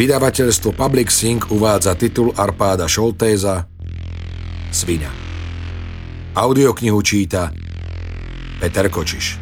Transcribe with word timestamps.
Vydavateľstvo 0.00 0.72
Public 0.72 1.12
Sync 1.12 1.52
uvádza 1.52 1.92
titul 1.92 2.32
Arpáda 2.32 2.88
Šoltéza 2.88 3.68
Svinia. 4.72 5.12
Audioknihu 6.32 7.04
číta 7.04 7.52
Peter 8.56 8.88
Kočiš. 8.88 9.36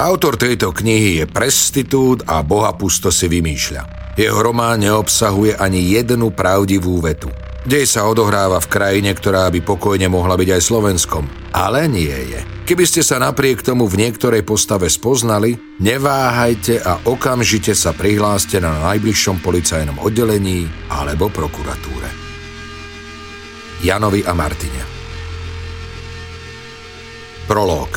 Autor 0.00 0.40
tejto 0.40 0.72
knihy 0.72 1.20
je 1.20 1.24
prestitút 1.28 2.24
a 2.24 2.40
bohapusto 2.40 3.12
si 3.12 3.28
vymýšľa. 3.28 4.16
Jeho 4.16 4.40
román 4.40 4.80
neobsahuje 4.80 5.60
ani 5.60 5.92
jednu 5.92 6.32
pravdivú 6.32 6.96
vetu. 7.04 7.28
Dej 7.68 7.92
sa 7.92 8.08
odohráva 8.08 8.64
v 8.64 8.70
krajine, 8.72 9.12
ktorá 9.12 9.52
by 9.52 9.60
pokojne 9.60 10.08
mohla 10.08 10.40
byť 10.40 10.56
aj 10.56 10.62
Slovenskom. 10.64 11.28
Ale 11.52 11.84
nie 11.84 12.32
je. 12.32 12.40
Keby 12.72 12.88
ste 12.88 13.04
sa 13.04 13.20
napriek 13.20 13.60
tomu 13.60 13.84
v 13.84 14.00
niektorej 14.00 14.48
postave 14.48 14.88
spoznali, 14.88 15.76
neváhajte 15.76 16.80
a 16.80 17.04
okamžite 17.04 17.76
sa 17.76 17.92
prihláste 17.92 18.64
na 18.64 18.72
najbližšom 18.88 19.44
policajnom 19.44 20.00
oddelení 20.00 20.64
alebo 20.88 21.28
prokuratúre. 21.28 22.08
Janovi 23.84 24.24
a 24.24 24.32
Martine 24.32 24.82
Prolog 27.44 27.92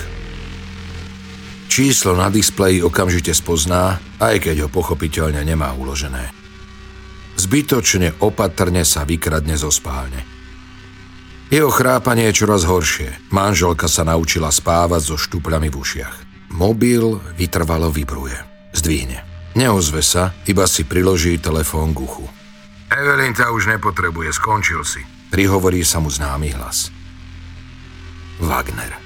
Číslo 1.71 2.19
na 2.19 2.27
displeji 2.27 2.83
okamžite 2.83 3.31
spozná, 3.31 3.95
aj 4.19 4.43
keď 4.43 4.67
ho 4.67 4.69
pochopiteľne 4.75 5.39
nemá 5.39 5.71
uložené. 5.71 6.35
Zbytočne 7.39 8.19
opatrne 8.19 8.83
sa 8.83 9.07
vykradne 9.07 9.55
zo 9.55 9.71
spálne– 9.71 10.27
jeho 11.53 11.69
chrápanie 11.69 12.33
je 12.33 12.41
čoraz 12.41 12.65
horšie. 12.65 13.29
Manželka 13.29 13.85
sa 13.85 14.01
naučila 14.01 14.49
spávať 14.49 15.13
so 15.13 15.15
štupľami 15.15 15.69
v 15.69 15.77
ušiach. 15.77 16.15
Mobil 16.57 17.21
vytrvalo 17.37 17.93
vybruje. 17.93 18.37
Zdvihne. 18.73 19.21
Neozve 19.55 20.03
sa, 20.03 20.35
iba 20.49 20.67
si 20.67 20.83
priloží 20.83 21.39
telefón 21.39 21.95
k 21.95 22.03
uchu. 22.03 22.25
Evelyn 22.91 23.31
ťa 23.31 23.53
už 23.55 23.71
nepotrebuje, 23.77 24.35
skončil 24.35 24.83
si. 24.83 24.99
Prihovorí 25.31 25.85
sa 25.85 26.03
mu 26.03 26.11
známy 26.11 26.51
hlas. 26.57 26.91
Wagner. 28.43 28.99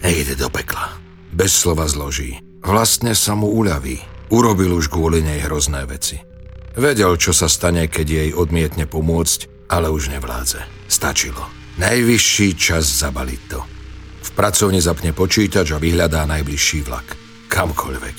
Nejde 0.00 0.40
do 0.40 0.48
pekla. 0.48 0.96
Bez 1.36 1.52
slova 1.52 1.84
zloží. 1.84 2.40
Vlastne 2.64 3.12
sa 3.12 3.36
mu 3.36 3.52
uľaví. 3.52 4.00
Urobil 4.32 4.72
už 4.72 4.88
kvôli 4.88 5.20
nej 5.20 5.44
hrozné 5.44 5.84
veci. 5.84 6.16
Vedel, 6.72 7.20
čo 7.20 7.36
sa 7.36 7.52
stane, 7.52 7.84
keď 7.92 8.06
jej 8.08 8.30
odmietne 8.32 8.88
pomôcť 8.88 9.51
ale 9.72 9.88
už 9.88 10.12
nevládze. 10.12 10.60
Stačilo. 10.84 11.40
Najvyšší 11.80 12.48
čas 12.60 12.84
zabaliť 13.00 13.40
to. 13.48 13.60
V 14.22 14.30
pracovni 14.36 14.84
zapne 14.84 15.16
počítač 15.16 15.72
a 15.72 15.80
vyhľadá 15.80 16.28
najbližší 16.28 16.84
vlak. 16.84 17.16
Kamkoľvek. 17.48 18.16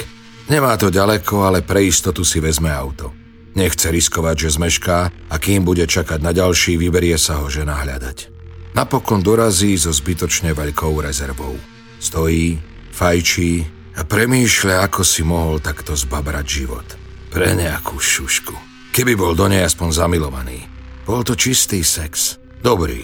Nemá 0.50 0.74
to 0.76 0.90
ďaleko, 0.90 1.46
ale 1.46 1.62
pre 1.62 1.86
istotu 1.86 2.26
si 2.26 2.42
vezme 2.42 2.74
auto. 2.74 3.14
Nechce 3.54 3.94
riskovať, 3.94 4.50
že 4.50 4.58
zmešká 4.58 4.98
a 5.30 5.36
kým 5.38 5.62
bude 5.62 5.86
čakať 5.86 6.20
na 6.26 6.34
ďalší, 6.34 6.82
vyberie 6.82 7.16
sa 7.22 7.38
ho 7.38 7.48
žena 7.48 7.78
hľadať. 7.86 8.34
Napokon 8.74 9.22
dorazí 9.22 9.78
so 9.78 9.94
zbytočne 9.94 10.58
veľkou 10.58 10.98
rezervou. 11.06 11.54
Stojí, 12.02 12.58
fajčí 12.90 13.62
a 13.94 14.02
premýšľa, 14.02 14.90
ako 14.90 15.02
si 15.06 15.22
mohol 15.22 15.62
takto 15.62 15.94
zbabrať 15.94 16.46
život. 16.50 16.88
Pre 17.30 17.54
nejakú 17.54 18.02
šušku. 18.02 18.58
Keby 18.90 19.14
bol 19.14 19.38
do 19.38 19.46
nej 19.46 19.62
aspoň 19.62 19.90
zamilovaný. 19.94 20.73
Bol 21.04 21.28
to 21.28 21.36
čistý 21.36 21.84
sex. 21.84 22.40
Dobrý. 22.64 23.04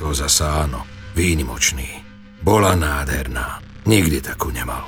To 0.00 0.16
zasa 0.16 0.64
áno. 0.64 0.88
Výnimočný. 1.12 1.86
Bola 2.40 2.72
nádherná. 2.72 3.60
Nikdy 3.84 4.24
takú 4.24 4.48
nemal. 4.48 4.84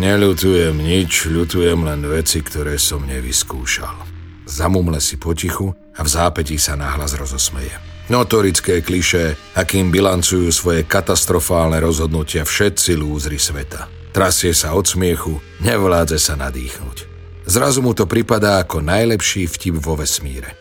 Neľutujem 0.00 0.80
nič, 0.80 1.28
ľutujem 1.28 1.84
len 1.84 2.00
veci, 2.08 2.40
ktoré 2.40 2.80
som 2.80 3.04
nevyskúšal. 3.04 4.06
Zamumle 4.48 4.96
si 4.98 5.20
potichu 5.20 5.70
a 5.96 6.00
v 6.00 6.08
zápetí 6.08 6.56
sa 6.56 6.78
náhlas 6.78 7.14
rozosmeje. 7.14 7.76
Notorické 8.10 8.82
kliše, 8.82 9.38
akým 9.54 9.94
bilancujú 9.94 10.50
svoje 10.50 10.82
katastrofálne 10.82 11.78
rozhodnutia 11.78 12.42
všetci 12.42 12.98
lúzry 12.98 13.38
sveta. 13.38 13.86
Trasie 14.10 14.50
sa 14.50 14.74
od 14.74 14.88
smiechu, 14.88 15.38
nevládze 15.62 16.18
sa 16.18 16.34
nadýchnuť. 16.34 17.06
Zrazu 17.46 17.82
mu 17.82 17.94
to 17.94 18.10
pripadá 18.10 18.62
ako 18.62 18.82
najlepší 18.82 19.46
vtip 19.46 19.78
vo 19.78 19.94
vesmíre. 19.94 20.59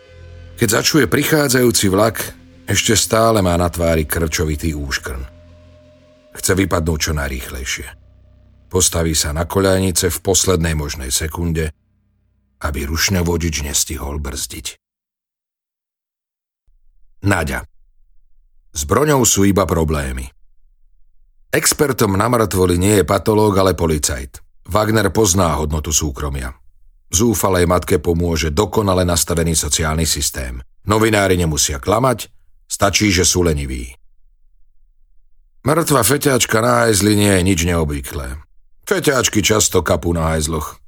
Keď 0.59 0.67
začuje 0.67 1.07
prichádzajúci 1.07 1.87
vlak, 1.87 2.19
ešte 2.67 2.91
stále 2.99 3.39
má 3.39 3.55
na 3.55 3.71
tvári 3.71 4.03
krčovitý 4.03 4.75
úškrn. 4.75 5.23
Chce 6.35 6.51
vypadnúť 6.51 6.99
čo 6.99 7.11
najrýchlejšie. 7.15 7.87
Postaví 8.67 9.15
sa 9.15 9.31
na 9.31 9.47
koľajnice 9.47 10.11
v 10.11 10.19
poslednej 10.19 10.75
možnej 10.75 11.15
sekunde, 11.15 11.71
aby 12.59 12.83
rušne 12.83 13.23
vodič 13.23 13.63
nestihol 13.63 14.19
brzdiť. 14.19 14.75
Naďa. 17.23 17.63
S 18.75 18.83
broňou 18.83 19.23
sú 19.23 19.47
iba 19.47 19.63
problémy. 19.63 20.27
Expertom 21.55 22.19
na 22.19 22.27
mŕtvoli 22.27 22.75
nie 22.75 22.95
je 22.99 23.07
patológ, 23.07 23.55
ale 23.55 23.79
policajt. 23.79 24.43
Wagner 24.67 25.07
pozná 25.15 25.55
hodnotu 25.55 25.95
súkromia. 25.95 26.51
Zúfalej 27.09 27.65
matke 27.65 27.97
pomôže 27.97 28.53
dokonale 28.53 29.01
nastavený 29.01 29.57
sociálny 29.57 30.05
systém. 30.05 30.61
Novinári 30.85 31.37
nemusia 31.37 31.81
klamať, 31.81 32.29
stačí, 32.69 33.09
že 33.09 33.25
sú 33.25 33.41
leniví. 33.41 33.97
Mŕtva 35.65 36.05
feťáčka 36.05 36.61
na 36.61 36.85
hajzli 36.85 37.17
nie 37.17 37.33
je 37.35 37.41
nič 37.43 37.59
neobvyklé. 37.65 38.39
Feťáčky 38.85 39.43
často 39.43 39.81
kapú 39.81 40.13
na 40.15 40.33
hajzloch. 40.33 40.79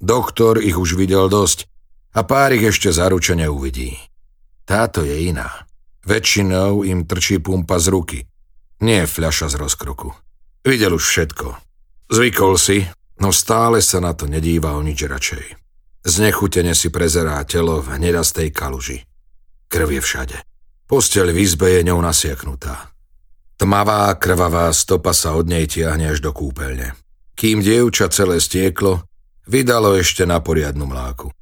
Doktor 0.00 0.62
ich 0.62 0.78
už 0.78 0.96
videl 0.96 1.26
dosť 1.28 1.70
a 2.14 2.22
pár 2.22 2.54
ich 2.54 2.64
ešte 2.64 2.94
zaručene 2.94 3.50
uvidí. 3.50 3.98
Táto 4.64 5.04
je 5.04 5.28
iná. 5.28 5.66
Väčšinou 6.04 6.84
im 6.84 7.08
trčí 7.08 7.40
pumpa 7.40 7.80
z 7.80 7.86
ruky, 7.88 8.18
nie 8.84 9.08
fľaša 9.08 9.48
z 9.52 9.56
rozkroku. 9.56 10.12
Videl 10.60 10.92
už 10.92 11.04
všetko. 11.04 11.56
Zvykol 12.12 12.60
si, 12.60 12.84
no 13.24 13.32
stále 13.32 13.80
sa 13.80 14.04
na 14.04 14.12
to 14.12 14.28
nedíval 14.28 14.84
nič 14.84 15.00
radšej. 15.00 15.63
Znechutene 16.04 16.76
si 16.76 16.92
prezerá 16.92 17.40
telo 17.48 17.80
v 17.80 17.96
hnedastej 17.96 18.52
kaluži. 18.52 19.08
Krv 19.72 19.88
je 19.88 20.00
všade. 20.04 20.36
Posteľ 20.84 21.32
v 21.32 21.40
izbe 21.40 21.80
je 21.80 21.88
ňou 21.88 22.04
nasiaknutá. 22.04 22.92
Tmavá, 23.56 24.12
krvavá 24.20 24.68
stopa 24.76 25.16
sa 25.16 25.32
od 25.32 25.48
nej 25.48 25.64
tiahne 25.64 26.12
až 26.12 26.20
do 26.20 26.36
kúpeľne. 26.36 26.92
Kým 27.32 27.64
dievča 27.64 28.12
celé 28.12 28.36
stieklo, 28.38 29.08
vydalo 29.48 29.96
ešte 29.96 30.28
na 30.28 30.44
poriadnu 30.44 30.84
mláku. 30.84 31.32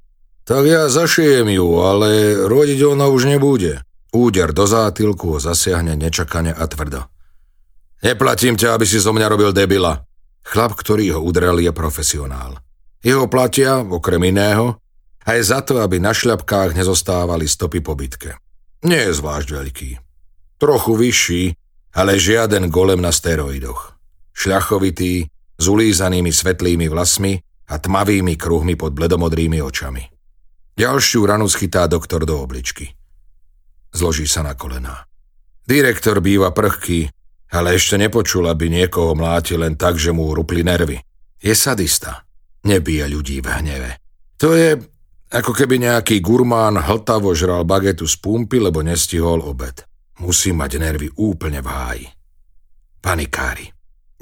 Tak 0.46 0.62
ja 0.62 0.86
zašijem 0.86 1.50
ju, 1.50 1.82
ale 1.82 2.38
rodiť 2.46 2.80
ona 2.86 3.10
už 3.10 3.34
nebude. 3.34 3.82
Úder 4.14 4.54
do 4.54 4.62
zátilku 4.68 5.36
ho 5.36 5.38
zasiahne 5.42 5.98
nečakane 5.98 6.54
a 6.54 6.64
tvrdo. 6.70 7.10
Neplatím 8.02 8.54
ťa, 8.54 8.78
aby 8.78 8.86
si 8.86 9.02
zo 9.02 9.10
mňa 9.10 9.26
robil 9.26 9.50
debila. 9.50 10.06
Chlap, 10.42 10.78
ktorý 10.78 11.18
ho 11.18 11.20
udrel, 11.22 11.58
je 11.62 11.70
profesionál. 11.74 12.62
Jeho 13.02 13.26
platia, 13.26 13.82
okrem 13.82 14.30
iného, 14.30 14.78
aj 15.26 15.38
za 15.42 15.58
to, 15.62 15.82
aby 15.82 15.98
na 15.98 16.14
šľapkách 16.14 16.78
nezostávali 16.78 17.50
stopy 17.50 17.82
po 17.82 17.98
bitke. 17.98 18.38
Nie 18.86 19.10
je 19.10 19.18
zvlášť 19.18 19.48
veľký. 19.50 19.90
Trochu 20.58 20.92
vyšší, 20.94 21.42
ale 21.98 22.18
žiaden 22.18 22.70
golem 22.70 23.02
na 23.02 23.10
steroidoch. 23.10 23.94
Šľachovitý, 24.34 25.26
s 25.62 25.64
ulízanými 25.70 26.34
svetlými 26.34 26.90
vlasmi 26.90 27.38
a 27.70 27.78
tmavými 27.78 28.34
kruhmi 28.34 28.74
pod 28.74 28.94
bledomodrými 28.98 29.62
očami. 29.62 30.02
Ďalšiu 30.74 31.22
ranu 31.22 31.46
schytá 31.46 31.86
doktor 31.86 32.26
do 32.26 32.42
obličky. 32.42 32.90
Zloží 33.92 34.26
sa 34.26 34.42
na 34.42 34.56
kolená. 34.56 35.06
Direktor 35.62 36.18
býva 36.18 36.50
prchký, 36.50 37.12
ale 37.52 37.76
ešte 37.76 38.00
nepočul, 38.00 38.48
aby 38.48 38.72
niekoho 38.72 39.12
mláti 39.12 39.54
len 39.54 39.76
tak, 39.76 40.00
že 40.00 40.10
mu 40.10 40.32
rupli 40.32 40.64
nervy. 40.64 40.98
Je 41.38 41.52
sadista. 41.52 42.24
Nebije 42.62 43.04
ľudí 43.10 43.42
v 43.42 43.48
hneve. 43.48 43.90
To 44.38 44.54
je 44.54 44.78
ako 45.32 45.56
keby 45.56 45.80
nejaký 45.80 46.20
gurmán 46.20 46.76
hltavo 46.76 47.32
žral 47.32 47.64
bagetu 47.64 48.04
z 48.04 48.20
pumpy, 48.20 48.60
lebo 48.60 48.84
nestihol 48.84 49.40
obed. 49.40 49.82
Musí 50.20 50.52
mať 50.52 50.76
nervy 50.76 51.08
úplne 51.16 51.64
v 51.64 51.68
háji. 51.72 52.06
Panikári. 53.00 53.72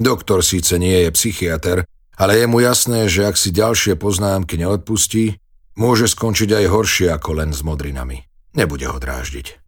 Doktor 0.01 0.41
síce 0.41 0.81
nie 0.81 1.05
je 1.05 1.11
psychiatr, 1.13 1.85
ale 2.17 2.33
je 2.41 2.47
mu 2.49 2.65
jasné, 2.65 3.11
že 3.11 3.29
ak 3.29 3.37
si 3.37 3.53
ďalšie 3.53 4.01
poznámky 4.01 4.57
neodpustí, 4.57 5.37
môže 5.77 6.09
skončiť 6.09 6.57
aj 6.57 6.67
horšie 6.73 7.09
ako 7.13 7.45
len 7.45 7.51
s 7.53 7.61
modrinami. 7.61 8.25
Nebude 8.57 8.89
ho 8.89 8.97
dráždiť. 8.97 9.61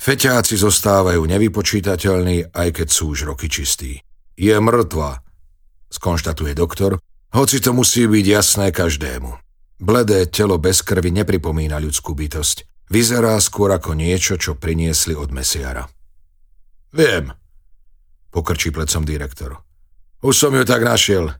Feťáci 0.00 0.54
zostávajú 0.56 1.26
nevypočítateľní, 1.26 2.54
aj 2.54 2.68
keď 2.72 2.88
sú 2.88 3.12
už 3.12 3.28
roky 3.34 3.50
čistí. 3.50 4.00
Je 4.38 4.54
mŕtva, 4.56 5.20
skonštatuje 5.92 6.54
doktor 6.54 7.02
hoci 7.34 7.62
to 7.62 7.70
musí 7.74 8.06
byť 8.06 8.26
jasné 8.26 8.66
každému. 8.74 9.30
Bledé 9.80 10.28
telo 10.28 10.60
bez 10.60 10.84
krvi 10.84 11.08
nepripomína 11.14 11.80
ľudskú 11.80 12.12
bytosť. 12.12 12.68
Vyzerá 12.90 13.38
skôr 13.38 13.70
ako 13.70 13.94
niečo, 13.94 14.34
čo 14.36 14.58
priniesli 14.58 15.14
od 15.14 15.30
mesiara. 15.30 15.86
Viem, 16.90 17.30
pokrčí 18.34 18.74
plecom 18.74 19.06
direktor. 19.06 19.62
Už 20.20 20.34
som 20.34 20.52
ju 20.52 20.66
tak 20.66 20.82
našiel. 20.82 21.32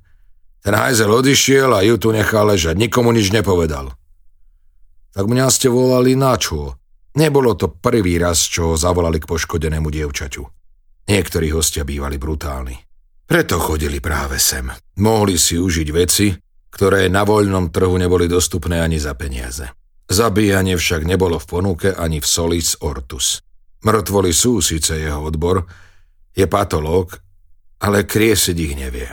Ten 0.63 0.75
hajzel 0.79 1.11
odišiel 1.11 1.75
a 1.75 1.83
ju 1.83 1.99
tu 1.99 2.15
nechal 2.15 2.49
ležať, 2.49 2.79
nikomu 2.79 3.11
nič 3.11 3.35
nepovedal. 3.35 3.93
Tak 5.11 5.27
mňa 5.27 5.47
ste 5.51 5.67
volali 5.67 6.15
na 6.15 6.39
čo? 6.39 6.79
Nebolo 7.19 7.59
to 7.59 7.67
prvý 7.67 8.17
raz, 8.23 8.47
čo 8.47 8.73
ho 8.73 8.75
zavolali 8.79 9.19
k 9.19 9.27
poškodenému 9.27 9.91
dievčaťu. 9.91 10.43
Niektorí 11.11 11.51
hostia 11.51 11.83
bývali 11.83 12.15
brutálni. 12.15 12.79
Preto 13.31 13.63
chodili 13.63 14.03
práve 14.03 14.43
sem. 14.43 14.67
Mohli 14.99 15.39
si 15.39 15.55
užiť 15.55 15.89
veci, 15.95 16.35
ktoré 16.75 17.07
na 17.07 17.23
voľnom 17.23 17.71
trhu 17.71 17.95
neboli 17.95 18.27
dostupné 18.27 18.83
ani 18.83 18.99
za 18.99 19.15
peniaze. 19.15 19.71
Zabíjanie 20.11 20.75
však 20.75 21.07
nebolo 21.07 21.39
v 21.39 21.47
ponuke 21.47 21.95
ani 21.95 22.19
v 22.19 22.27
Solis 22.27 22.75
Ortus. 22.83 23.39
Mŕtvoli 23.87 24.35
sú 24.35 24.59
síce 24.59 24.99
jeho 24.99 25.23
odbor, 25.23 25.63
je 26.35 26.43
patológ, 26.51 27.23
ale 27.79 28.03
kriesiť 28.03 28.57
ich 28.59 28.75
nevie. 28.75 29.07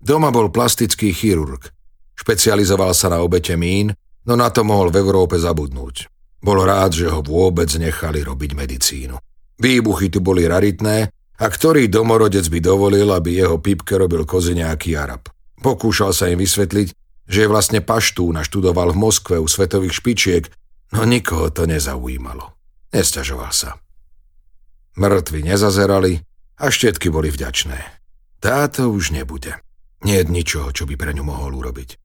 Doma 0.00 0.32
bol 0.32 0.48
plastický 0.48 1.12
chirurg. 1.12 1.68
Špecializoval 2.16 2.96
sa 2.96 3.12
na 3.12 3.20
obete 3.20 3.52
mín, 3.52 3.92
no 4.24 4.32
na 4.32 4.48
to 4.48 4.64
mohol 4.64 4.88
v 4.88 5.04
Európe 5.04 5.36
zabudnúť. 5.36 6.08
Bol 6.40 6.64
rád, 6.64 6.96
že 6.96 7.12
ho 7.12 7.20
vôbec 7.20 7.68
nechali 7.76 8.24
robiť 8.24 8.50
medicínu. 8.56 9.20
Výbuchy 9.60 10.08
tu 10.08 10.24
boli 10.24 10.48
raritné 10.48 11.12
a 11.38 11.46
ktorý 11.46 11.86
domorodec 11.86 12.50
by 12.50 12.58
dovolil, 12.58 13.14
aby 13.14 13.38
jeho 13.38 13.62
pipke 13.62 13.94
robil 13.94 14.26
kozy 14.26 14.58
nejaký 14.58 14.98
Arab. 14.98 15.30
Pokúšal 15.62 16.10
sa 16.10 16.26
im 16.26 16.38
vysvetliť, 16.38 16.88
že 17.30 17.38
je 17.44 17.48
vlastne 17.50 17.78
paštú 17.78 18.26
naštudoval 18.34 18.90
v 18.94 19.00
Moskve 19.00 19.36
u 19.38 19.46
svetových 19.46 20.02
špičiek, 20.02 20.44
no 20.94 21.06
nikoho 21.06 21.54
to 21.54 21.70
nezaujímalo. 21.70 22.58
Nesťažoval 22.90 23.52
sa. 23.54 23.78
Mŕtvi 24.98 25.46
nezazerali 25.46 26.26
a 26.58 26.74
štetky 26.74 27.06
boli 27.12 27.30
vďačné. 27.30 27.78
Táto 28.42 28.90
už 28.90 29.14
nebude. 29.14 29.54
Nie 30.02 30.22
je 30.22 30.30
ničoho, 30.30 30.74
čo 30.74 30.86
by 30.86 30.94
pre 30.94 31.14
ňu 31.14 31.22
mohol 31.26 31.58
urobiť. 31.58 31.98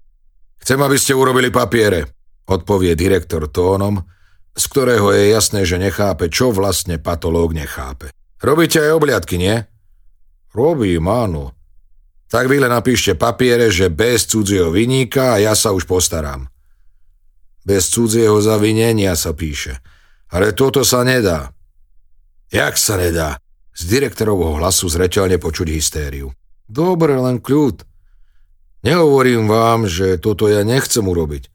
Chcem, 0.62 0.80
aby 0.82 0.98
ste 0.98 1.18
urobili 1.18 1.50
papiere, 1.50 2.10
odpovie 2.46 2.94
direktor 2.94 3.50
tónom, 3.50 4.02
z 4.54 4.64
ktorého 4.70 5.10
je 5.14 5.34
jasné, 5.34 5.66
že 5.66 5.82
nechápe, 5.82 6.30
čo 6.30 6.54
vlastne 6.54 7.02
patológ 7.02 7.58
nechápe. 7.58 8.14
Robíte 8.44 8.84
aj 8.84 8.92
obliadky, 9.00 9.40
nie? 9.40 9.64
Robím, 10.52 11.08
áno. 11.08 11.56
Tak 12.28 12.52
vy 12.52 12.60
len 12.60 12.76
napíšte 12.76 13.16
papiere, 13.16 13.72
že 13.72 13.88
bez 13.88 14.28
cudzieho 14.28 14.68
vyníka 14.68 15.40
a 15.40 15.42
ja 15.42 15.54
sa 15.56 15.72
už 15.72 15.88
postaram. 15.88 16.52
Bez 17.64 17.88
cudzieho 17.88 18.44
zavinenia 18.44 19.16
sa 19.16 19.32
píše. 19.32 19.80
Ale 20.28 20.52
toto 20.52 20.84
sa 20.84 21.08
nedá. 21.08 21.56
Jak 22.52 22.76
sa 22.76 23.00
nedá? 23.00 23.40
Z 23.72 23.90
direktorovho 23.90 24.60
hlasu 24.60 24.92
zreteľne 24.92 25.40
počuť 25.40 25.72
hystériu. 25.72 26.36
Dobre, 26.68 27.16
len 27.16 27.40
kľud. 27.40 27.82
Nehovorím 28.84 29.48
vám, 29.48 29.88
že 29.88 30.20
toto 30.20 30.52
ja 30.52 30.68
nechcem 30.68 31.08
urobiť. 31.08 31.48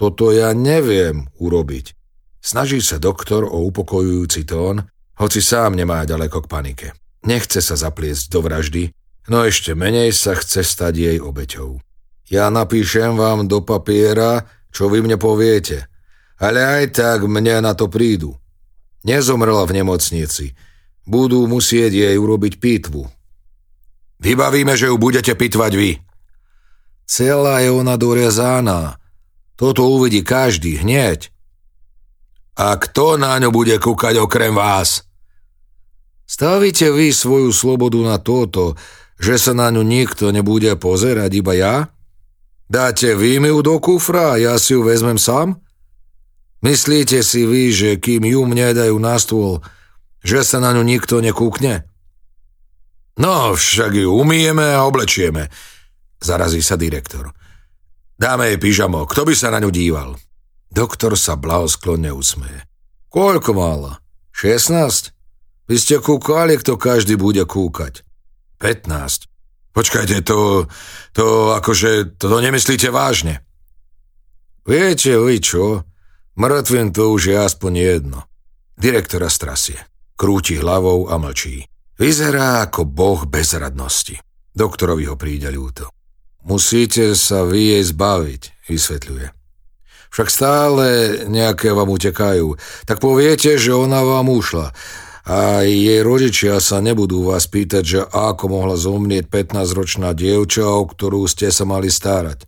Toto 0.00 0.32
ja 0.32 0.56
neviem 0.56 1.28
urobiť. 1.36 1.92
Snaží 2.40 2.80
sa 2.80 2.96
doktor 2.96 3.44
o 3.44 3.62
upokojujúci 3.68 4.48
tón, 4.48 4.88
hoci 5.22 5.38
sám 5.38 5.78
nemá 5.78 6.02
ďaleko 6.02 6.42
k 6.42 6.50
panike. 6.50 6.88
Nechce 7.22 7.62
sa 7.62 7.78
zapliesť 7.78 8.26
do 8.34 8.42
vraždy, 8.42 8.90
no 9.30 9.46
ešte 9.46 9.78
menej 9.78 10.10
sa 10.10 10.34
chce 10.34 10.66
stať 10.66 10.94
jej 10.98 11.18
obeťou. 11.22 11.78
Ja 12.26 12.50
napíšem 12.50 13.14
vám 13.14 13.46
do 13.46 13.62
papiera, 13.62 14.50
čo 14.74 14.90
vy 14.90 14.98
mne 15.06 15.22
poviete, 15.22 15.86
ale 16.42 16.66
aj 16.66 16.98
tak 16.98 17.18
mne 17.30 17.62
na 17.62 17.78
to 17.78 17.86
prídu. 17.86 18.34
Nezomrela 19.06 19.62
v 19.62 19.78
nemocnici, 19.78 20.58
budú 21.06 21.46
musieť 21.46 21.94
jej 21.94 22.16
urobiť 22.18 22.58
pitvu. 22.58 23.06
Vybavíme, 24.18 24.74
že 24.74 24.90
ju 24.90 24.98
budete 24.98 25.34
pitvať 25.38 25.72
vy. 25.78 25.90
Celá 27.06 27.62
je 27.62 27.70
ona 27.70 27.94
dorezaná. 27.94 28.98
Toto 29.54 29.86
uvidí 29.86 30.26
každý 30.26 30.82
hneď. 30.82 31.30
A 32.58 32.74
kto 32.74 33.18
na 33.18 33.38
ňu 33.38 33.54
bude 33.54 33.78
kúkať 33.78 34.18
okrem 34.18 34.54
vás? 34.54 35.06
Stavíte 36.32 36.88
vy 36.88 37.12
svoju 37.12 37.52
slobodu 37.52 38.00
na 38.00 38.16
toto, 38.16 38.72
že 39.20 39.36
sa 39.36 39.52
na 39.52 39.68
ňu 39.68 39.84
nikto 39.84 40.32
nebude 40.32 40.72
pozerať, 40.80 41.28
iba 41.28 41.52
ja? 41.52 41.74
Dáte 42.72 43.12
vy 43.12 43.36
mi 43.36 43.52
ju 43.52 43.60
do 43.60 43.76
kufra 43.76 44.32
a 44.32 44.40
ja 44.40 44.56
si 44.56 44.72
ju 44.72 44.80
vezmem 44.80 45.20
sám? 45.20 45.60
Myslíte 46.64 47.20
si 47.20 47.44
vy, 47.44 47.68
že 47.76 48.00
kým 48.00 48.24
ju 48.24 48.48
mne 48.48 48.72
dajú 48.72 48.96
na 48.96 49.20
stôl, 49.20 49.60
že 50.24 50.40
sa 50.40 50.56
na 50.56 50.72
ňu 50.72 50.80
nikto 50.80 51.20
nekúkne? 51.20 51.84
No, 53.20 53.52
však 53.52 53.92
ju 53.92 54.08
umieme 54.16 54.72
a 54.72 54.88
oblečieme, 54.88 55.52
zarazí 56.16 56.64
sa 56.64 56.80
direktor. 56.80 57.28
Dáme 58.16 58.48
jej 58.48 58.56
pyžamo, 58.56 59.04
kto 59.04 59.28
by 59.28 59.36
sa 59.36 59.52
na 59.52 59.60
ňu 59.60 59.68
díval? 59.68 60.16
Doktor 60.72 61.12
sa 61.20 61.36
blahosklonne 61.36 62.08
usmeje. 62.08 62.64
Koľko 63.12 63.52
mála? 63.52 64.00
16? 64.32 65.21
Vy 65.72 65.80
ste 65.80 66.04
kúkali, 66.04 66.60
kto 66.60 66.76
každý 66.76 67.16
bude 67.16 67.48
kúkať. 67.48 68.04
15. 68.60 68.92
Počkajte, 69.72 70.20
to, 70.20 70.68
to 71.16 71.56
akože, 71.56 72.20
to, 72.20 72.28
nemyslíte 72.28 72.92
vážne. 72.92 73.40
Viete 74.68 75.16
vy 75.16 75.40
čo? 75.40 75.88
Mŕtvým 76.36 76.92
to 76.92 77.16
už 77.16 77.32
je 77.32 77.36
aspoň 77.40 77.72
jedno. 77.72 78.28
Direktora 78.76 79.32
strasie. 79.32 79.80
Krúti 80.12 80.60
hlavou 80.60 81.08
a 81.08 81.16
mlčí. 81.16 81.64
Vyzerá 81.96 82.68
ako 82.68 82.84
boh 82.84 83.24
bezradnosti. 83.24 84.20
Doktorovi 84.52 85.08
ho 85.08 85.16
príde 85.16 85.48
ľúto. 85.48 85.88
Musíte 86.44 87.16
sa 87.16 87.48
vy 87.48 87.80
jej 87.80 87.84
zbaviť, 87.88 88.68
vysvetľuje. 88.68 89.26
Však 90.12 90.28
stále 90.28 90.86
nejaké 91.32 91.72
vám 91.72 91.88
utekajú. 91.88 92.60
Tak 92.84 93.00
poviete, 93.00 93.56
že 93.56 93.72
ona 93.72 94.04
vám 94.04 94.28
ušla. 94.28 94.76
A 95.22 95.62
jej 95.62 96.02
rodičia 96.02 96.58
sa 96.58 96.82
nebudú 96.82 97.30
vás 97.30 97.46
pýtať, 97.46 97.82
že 97.86 98.00
ako 98.02 98.44
mohla 98.50 98.74
zomrieť 98.74 99.30
15-ročná 99.30 100.18
dievča, 100.18 100.66
o 100.66 100.82
ktorú 100.82 101.30
ste 101.30 101.54
sa 101.54 101.62
mali 101.62 101.94
starať. 101.94 102.42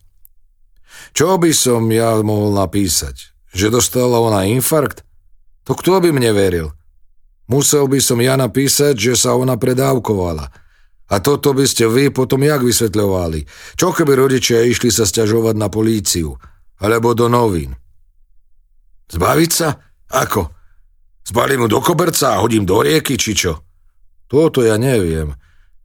Čo 1.15 1.39
by 1.39 1.55
som 1.55 1.87
ja 1.87 2.19
mohol 2.19 2.51
napísať? 2.51 3.31
Že 3.55 3.79
dostala 3.79 4.19
ona 4.19 4.43
infarkt? 4.43 5.07
To 5.63 5.71
kto 5.71 6.03
by 6.03 6.11
mne 6.11 6.35
veril? 6.35 6.67
Musel 7.47 7.87
by 7.87 8.03
som 8.03 8.19
ja 8.19 8.35
napísať, 8.35 8.97
že 8.99 9.13
sa 9.15 9.37
ona 9.39 9.55
predávkovala. 9.55 10.51
A 11.05 11.15
toto 11.21 11.53
by 11.53 11.63
ste 11.69 11.85
vy 11.85 12.09
potom 12.09 12.41
jak 12.41 12.65
vysvetľovali? 12.65 13.45
Čo 13.77 13.93
keby 13.93 14.17
rodičia 14.17 14.65
išli 14.65 14.89
sa 14.89 15.05
stiažovať 15.05 15.55
na 15.55 15.69
políciu? 15.69 16.35
Alebo 16.81 17.13
do 17.13 17.29
novín? 17.29 17.77
Zbaviť 19.13 19.51
sa? 19.53 19.77
Ako? 20.09 20.54
Zbalím 21.25 21.65
mu 21.65 21.67
do 21.67 21.81
koberca 21.81 22.37
a 22.37 22.41
hodím 22.41 22.69
do 22.69 22.85
rieky, 22.85 23.17
či 23.17 23.33
čo? 23.33 23.65
Toto 24.29 24.61
ja 24.61 24.77
neviem. 24.77 25.33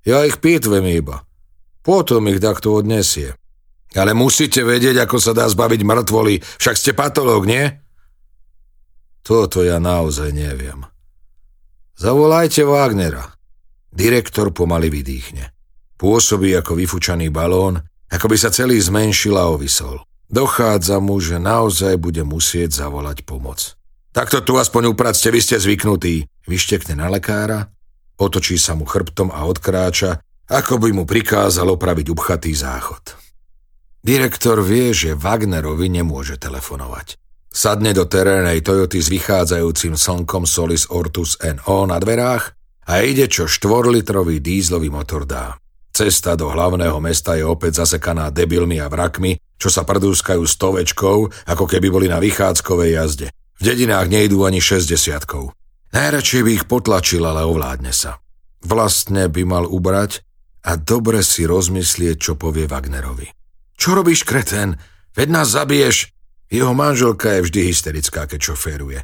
Ja 0.05 0.25
ich 0.29 0.41
pýtvem 0.41 0.85
iba. 0.93 1.25
Potom 1.81 2.29
ich 2.29 2.41
takto 2.41 2.77
odnesie. 2.77 3.37
Ale 3.97 4.13
musíte 4.15 4.63
vedieť, 4.63 5.03
ako 5.09 5.17
sa 5.19 5.33
dá 5.33 5.49
zbaviť 5.49 5.81
mŕtvoli, 5.83 6.35
však 6.61 6.77
ste 6.77 6.93
patológ, 6.93 7.49
nie? 7.49 7.67
Toto 9.25 9.65
ja 9.65 9.83
naozaj 9.83 10.31
neviem. 10.31 10.87
Zavolajte 11.99 12.65
Wagnera. 12.65 13.35
Direktor 13.91 14.55
pomaly 14.55 14.89
vydýchne. 14.89 15.51
Pôsobí 15.99 16.55
ako 16.55 16.79
vyfučaný 16.79 17.29
balón, 17.29 17.83
ako 18.09 18.27
by 18.31 18.37
sa 18.39 18.49
celý 18.49 18.81
zmenšil 18.81 19.37
a 19.37 19.51
ovisol. 19.53 20.01
Dochádza 20.31 21.03
mu, 21.03 21.19
že 21.19 21.43
naozaj 21.43 21.99
bude 21.99 22.23
musieť 22.23 22.87
zavolať 22.87 23.27
pomoc. 23.27 23.80
Takto 24.11 24.43
tu 24.43 24.59
aspoň 24.59 24.91
upracte, 24.91 25.31
vy 25.31 25.39
ste 25.39 25.57
zvyknutí. 25.63 26.27
Vyštekne 26.51 26.99
na 26.99 27.07
lekára, 27.07 27.71
otočí 28.19 28.59
sa 28.59 28.75
mu 28.75 28.83
chrbtom 28.83 29.31
a 29.31 29.47
odkráča, 29.47 30.19
ako 30.51 30.83
by 30.83 30.91
mu 30.91 31.07
prikázal 31.07 31.71
opraviť 31.71 32.11
upchatý 32.11 32.51
záchod. 32.51 33.15
Direktor 34.03 34.67
vie, 34.67 34.91
že 34.91 35.15
Wagnerovi 35.15 35.87
nemôže 35.87 36.43
telefonovať. 36.43 37.21
Sadne 37.51 37.95
do 37.95 38.07
terénej 38.07 38.67
Toyoty 38.67 38.99
s 38.99 39.11
vychádzajúcim 39.11 39.95
slnkom 39.95 40.43
Solis 40.43 40.91
Ortus 40.91 41.39
NO 41.39 41.87
na 41.87 41.99
dverách 42.03 42.55
a 42.91 43.07
ide, 43.07 43.31
čo 43.31 43.47
štvorlitrový 43.47 44.43
dízlový 44.43 44.91
motor 44.91 45.23
dá. 45.23 45.55
Cesta 45.95 46.35
do 46.35 46.51
hlavného 46.51 46.99
mesta 46.99 47.39
je 47.39 47.47
opäť 47.47 47.83
zasekaná 47.87 48.31
debilmi 48.35 48.79
a 48.83 48.91
vrakmi, 48.91 49.39
čo 49.59 49.71
sa 49.71 49.87
prdúskajú 49.87 50.43
stovečkou, 50.47 51.19
ako 51.47 51.65
keby 51.67 51.91
boli 51.91 52.07
na 52.11 52.19
vychádzkovej 52.19 52.91
jazde. 52.99 53.29
V 53.61 53.63
dedinách 53.69 54.09
nejdú 54.09 54.49
ani 54.49 54.57
šesťdesiatkou. 54.57 55.53
Najradšej 55.93 56.43
by 56.43 56.51
ich 56.57 56.65
potlačil, 56.65 57.21
ale 57.29 57.45
ovládne 57.45 57.93
sa. 57.93 58.25
Vlastne 58.65 59.29
by 59.29 59.43
mal 59.45 59.65
ubrať 59.69 60.25
a 60.65 60.81
dobre 60.81 61.21
si 61.21 61.45
rozmyslieť, 61.45 62.17
čo 62.17 62.33
povie 62.41 62.65
Wagnerovi. 62.65 63.29
Čo 63.77 64.01
robíš, 64.01 64.25
kreten? 64.25 64.81
Veď 65.13 65.29
nás 65.29 65.53
zabiješ, 65.53 66.09
jeho 66.49 66.73
manželka 66.73 67.37
je 67.37 67.45
vždy 67.45 67.61
hysterická, 67.69 68.25
keď 68.25 68.41
šoféruje. 68.53 69.01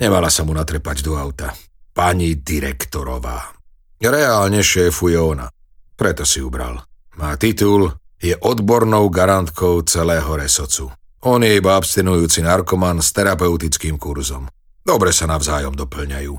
Nemala 0.00 0.32
sa 0.32 0.42
mu 0.42 0.56
natrepať 0.56 1.04
do 1.04 1.14
auta. 1.14 1.52
Pani 1.92 2.38
direktorová. 2.38 3.50
Reálne 3.98 4.62
šéfuje 4.62 5.18
ona. 5.18 5.50
Preto 5.98 6.22
si 6.22 6.38
ubral. 6.38 6.80
Má 7.18 7.34
titul, 7.34 7.90
je 8.22 8.34
odbornou 8.38 9.10
garantkou 9.10 9.82
celého 9.82 10.30
resocu. 10.38 10.90
On 11.26 11.42
je 11.42 11.50
iba 11.58 11.74
abstinujúci 11.74 12.46
narkoman 12.46 13.02
s 13.02 13.10
terapeutickým 13.10 13.98
kurzom. 13.98 14.46
Dobre 14.86 15.10
sa 15.10 15.26
navzájom 15.26 15.74
doplňajú. 15.74 16.38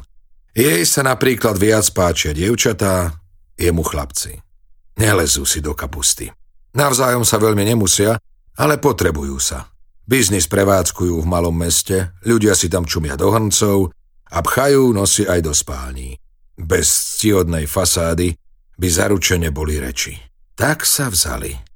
Jej 0.56 0.82
sa 0.88 1.04
napríklad 1.04 1.60
viac 1.60 1.86
páčia 1.92 2.32
dievčatá, 2.32 3.20
jemu 3.60 3.84
chlapci. 3.84 4.40
Nelezú 5.00 5.44
si 5.44 5.60
do 5.60 5.76
kapusty. 5.76 6.32
Navzájom 6.76 7.28
sa 7.28 7.38
veľmi 7.38 7.64
nemusia, 7.68 8.20
ale 8.56 8.80
potrebujú 8.80 9.38
sa. 9.40 9.68
Biznis 10.10 10.50
prevádzkujú 10.50 11.22
v 11.22 11.28
malom 11.30 11.54
meste, 11.54 12.16
ľudia 12.26 12.58
si 12.58 12.66
tam 12.66 12.88
čumia 12.88 13.14
do 13.14 13.30
hrncov 13.30 13.94
a 14.34 14.42
pchajú 14.42 14.90
nosy 14.90 15.30
aj 15.30 15.40
do 15.46 15.54
spální. 15.54 16.18
Bez 16.58 16.90
ctihodnej 16.90 17.70
fasády 17.70 18.34
by 18.80 18.88
zaručene 18.90 19.54
boli 19.54 19.78
reči. 19.78 20.18
Tak 20.58 20.84
sa 20.84 21.08
vzali. 21.14 21.69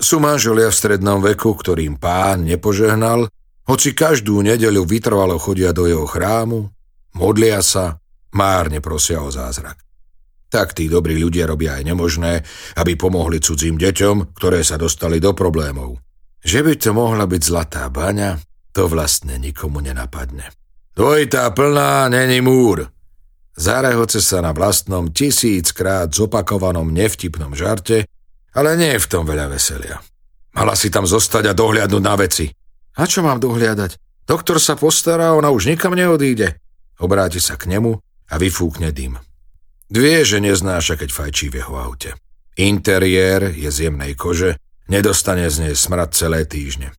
Sú 0.00 0.16
manželia 0.16 0.72
v 0.72 0.78
strednom 0.80 1.20
veku, 1.20 1.52
ktorým 1.52 2.00
pán 2.00 2.48
nepožehnal, 2.48 3.28
hoci 3.68 3.92
každú 3.92 4.40
nedeľu 4.40 4.88
vytrvalo 4.88 5.36
chodia 5.36 5.76
do 5.76 5.84
jeho 5.84 6.08
chrámu, 6.08 6.72
modlia 7.14 7.60
sa, 7.60 8.00
márne 8.32 8.80
prosia 8.80 9.20
o 9.20 9.28
zázrak. 9.28 9.76
Tak 10.50 10.74
tí 10.74 10.90
dobrí 10.90 11.14
ľudia 11.20 11.46
robia 11.46 11.78
aj 11.78 11.84
nemožné, 11.86 12.42
aby 12.80 12.98
pomohli 12.98 13.38
cudzím 13.38 13.78
deťom, 13.78 14.34
ktoré 14.34 14.66
sa 14.66 14.80
dostali 14.80 15.22
do 15.22 15.30
problémov. 15.36 16.00
Že 16.42 16.60
by 16.66 16.72
to 16.80 16.90
mohla 16.96 17.28
byť 17.28 17.42
zlatá 17.44 17.86
baňa, 17.92 18.40
to 18.72 18.88
vlastne 18.88 19.36
nikomu 19.38 19.84
nenapadne. 19.84 20.50
Dvojitá 20.96 21.52
plná 21.54 22.10
není 22.10 22.42
múr. 22.42 22.88
Zarehoce 23.54 24.18
sa 24.24 24.40
na 24.40 24.56
vlastnom 24.56 25.12
tisíckrát 25.12 26.10
zopakovanom 26.10 26.88
nevtipnom 26.88 27.52
žarte, 27.52 28.08
ale 28.54 28.76
nie 28.78 28.96
je 28.96 29.02
v 29.02 29.10
tom 29.10 29.22
veľa 29.26 29.50
veselia. 29.50 29.98
Mala 30.54 30.74
si 30.74 30.90
tam 30.90 31.06
zostať 31.06 31.50
a 31.50 31.56
dohliadnúť 31.56 32.02
na 32.02 32.14
veci. 32.18 32.50
A 32.98 33.06
čo 33.06 33.22
mám 33.22 33.38
dohliadať? 33.38 33.96
Doktor 34.26 34.58
sa 34.58 34.74
postará, 34.74 35.34
ona 35.34 35.50
už 35.50 35.70
nikam 35.70 35.94
neodíde. 35.94 36.58
Obráti 36.98 37.38
sa 37.38 37.54
k 37.58 37.70
nemu 37.70 37.98
a 38.30 38.34
vyfúkne 38.38 38.90
dym. 38.94 39.18
Vie, 39.90 40.22
že 40.22 40.38
neznáša, 40.38 40.94
keď 40.94 41.10
fajčí 41.10 41.50
v 41.50 41.58
jeho 41.62 41.74
aute. 41.74 42.14
Interiér 42.54 43.50
je 43.54 43.70
z 43.70 43.90
jemnej 43.90 44.14
kože, 44.14 44.58
nedostane 44.86 45.50
z 45.50 45.66
nej 45.66 45.74
smrad 45.74 46.14
celé 46.14 46.46
týždne. 46.46 46.94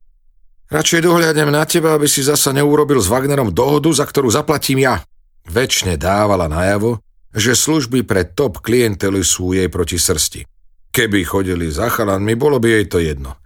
Radšej 0.72 1.04
dohľadnem 1.04 1.52
na 1.52 1.68
teba, 1.68 1.96
aby 1.96 2.08
si 2.08 2.24
zasa 2.24 2.52
neurobil 2.52 2.96
s 3.00 3.08
Wagnerom 3.08 3.52
dohodu, 3.52 3.92
za 3.92 4.08
ktorú 4.08 4.32
zaplatím 4.32 4.84
ja. 4.84 5.04
Večne 5.44 6.00
dávala 6.00 6.48
najavo, 6.48 7.00
že 7.32 7.56
služby 7.56 8.04
pre 8.04 8.28
top 8.28 8.60
klientely 8.60 9.20
sú 9.24 9.56
jej 9.56 9.68
proti 9.72 10.00
srsti. 10.00 10.51
Keby 10.92 11.24
chodili 11.24 11.72
za 11.72 11.88
chalanmi, 11.88 12.36
bolo 12.36 12.60
by 12.60 12.68
jej 12.68 12.86
to 12.86 12.98
jedno. 13.00 13.40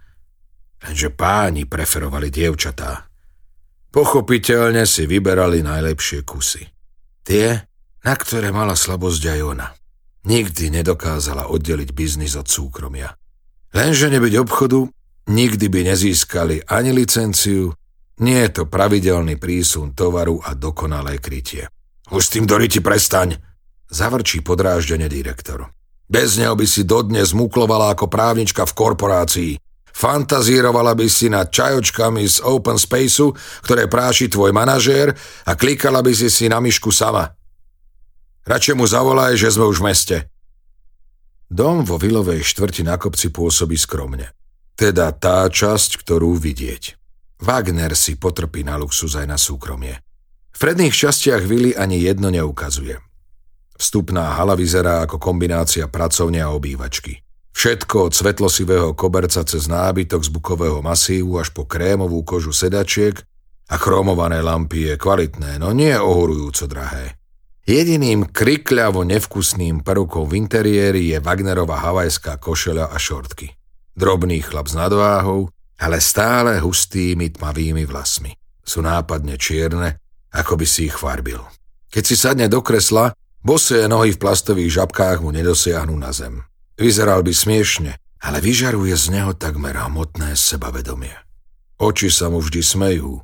Lenže 0.83 1.15
páni 1.15 1.63
preferovali 1.63 2.27
dievčatá. 2.27 3.07
Pochopiteľne 3.87 4.83
si 4.83 5.07
vyberali 5.07 5.63
najlepšie 5.63 6.27
kusy. 6.27 6.67
Tie, 7.23 7.47
na 8.03 8.13
ktoré 8.13 8.51
mala 8.51 8.75
slabosť 8.75 9.23
aj 9.31 9.39
ona. 9.41 9.67
Nikdy 10.27 10.75
nedokázala 10.75 11.47
oddeliť 11.47 11.95
biznis 11.95 12.35
od 12.35 12.51
súkromia. 12.51 13.15
Lenže 13.71 14.11
nebyť 14.11 14.33
obchodu, 14.43 14.83
nikdy 15.31 15.65
by 15.71 15.79
nezískali 15.95 16.67
ani 16.67 16.91
licenciu, 16.91 17.71
nie 18.19 18.39
je 18.43 18.49
to 18.51 18.63
pravidelný 18.67 19.39
prísun 19.39 19.95
tovaru 19.95 20.43
a 20.43 20.51
dokonalé 20.51 21.23
krytie. 21.23 21.71
Už 22.11 22.21
s 22.27 22.31
tým 22.35 22.43
doriti 22.43 22.83
prestaň, 22.83 23.39
zavrčí 23.87 24.43
podráždene 24.43 25.07
direktor. 25.07 25.76
Bez 26.07 26.39
neho 26.39 26.55
by 26.55 26.63
si 26.63 26.87
dodnes 26.87 27.35
muklovala 27.35 27.91
ako 27.91 28.07
právnička 28.07 28.63
v 28.63 28.73
korporácii. 28.73 29.51
Fantazírovala 29.91 30.95
by 30.95 31.07
si 31.11 31.27
nad 31.27 31.51
čajočkami 31.51 32.23
z 32.23 32.47
open 32.47 32.79
spaceu, 32.79 33.35
ktoré 33.65 33.91
práši 33.91 34.31
tvoj 34.31 34.55
manažér 34.55 35.11
a 35.43 35.51
klikala 35.57 35.99
by 35.99 36.13
si 36.15 36.31
si 36.31 36.45
na 36.47 36.63
myšku 36.63 36.93
sama. 36.93 37.33
Radšej 38.47 38.75
mu 38.79 38.87
zavolaj, 38.87 39.35
že 39.35 39.51
sme 39.51 39.67
už 39.67 39.83
v 39.83 39.87
meste. 39.91 40.17
Dom 41.49 41.83
vo 41.83 41.99
vilovej 41.99 42.45
štvrti 42.45 42.85
na 42.87 42.95
kopci 42.95 43.33
pôsobí 43.33 43.75
skromne. 43.75 44.31
Teda 44.77 45.11
tá 45.11 45.43
časť, 45.49 45.99
ktorú 46.05 46.37
vidieť. 46.37 46.95
Wagner 47.41 47.97
si 47.97 48.15
potrpí 48.15 48.61
na 48.63 48.77
luxus 48.77 49.17
aj 49.17 49.25
na 49.27 49.35
súkromie. 49.35 49.97
V 50.53 50.57
predných 50.61 50.93
častiach 50.93 51.41
vily 51.41 51.73
ani 51.73 52.05
jedno 52.05 52.29
neukazuje. 52.29 53.06
Vstupná 53.77 54.33
hala 54.33 54.57
vyzerá 54.57 55.05
ako 55.05 55.21
kombinácia 55.21 55.85
pracovne 55.85 56.41
a 56.41 56.49
obývačky. 56.49 57.21
Všetko 57.53 58.09
od 58.09 58.13
svetlosivého 58.13 58.93
koberca 58.93 59.41
cez 59.41 59.65
nábytok 59.65 60.21
z 60.21 60.29
bukového 60.29 60.81
masívu 60.85 61.41
až 61.41 61.49
po 61.53 61.65
krémovú 61.65 62.21
kožu 62.21 62.53
sedačiek 62.53 63.17
a 63.69 63.75
chromované 63.81 64.45
lampy 64.45 64.93
je 64.93 64.95
kvalitné, 64.97 65.57
no 65.57 65.73
nie 65.73 65.93
ohorujúco 65.93 66.69
drahé. 66.69 67.17
Jediným 67.67 68.29
krikľavo 68.29 69.03
nevkusným 69.03 69.83
prvkom 69.83 70.23
v 70.29 70.33
interiéri 70.39 71.11
je 71.11 71.17
Wagnerová 71.19 71.83
havajská 71.83 72.39
košeľa 72.39 72.93
a 72.93 72.97
šortky. 73.01 73.51
Drobný 73.91 74.39
chlap 74.45 74.69
s 74.69 74.77
nadváhou, 74.77 75.51
ale 75.81 75.97
stále 75.99 76.63
hustými 76.63 77.33
tmavými 77.35 77.83
vlasmi. 77.83 78.31
Sú 78.63 78.79
nápadne 78.85 79.35
čierne, 79.35 79.99
ako 80.31 80.61
by 80.61 80.65
si 80.69 80.87
ich 80.87 80.95
farbil. 80.95 81.43
Keď 81.91 82.03
si 82.05 82.15
sadne 82.15 82.47
do 82.47 82.63
kresla, 82.63 83.11
bosé 83.45 83.85
nohy 83.89 84.13
v 84.13 84.21
plastových 84.21 84.83
žabkách 84.83 85.25
mu 85.25 85.33
nedosiahnu 85.33 85.93
na 85.97 86.13
zem. 86.13 86.45
Vyzeral 86.77 87.25
by 87.25 87.33
smiešne, 87.33 87.97
ale 88.21 88.37
vyžaruje 88.41 88.93
z 88.93 89.05
neho 89.13 89.33
takmer 89.33 89.77
hmotné 89.77 90.37
sebavedomie. 90.37 91.13
Oči 91.77 92.09
sa 92.09 92.29
mu 92.33 92.41
vždy 92.41 92.61
smejú, 92.61 93.21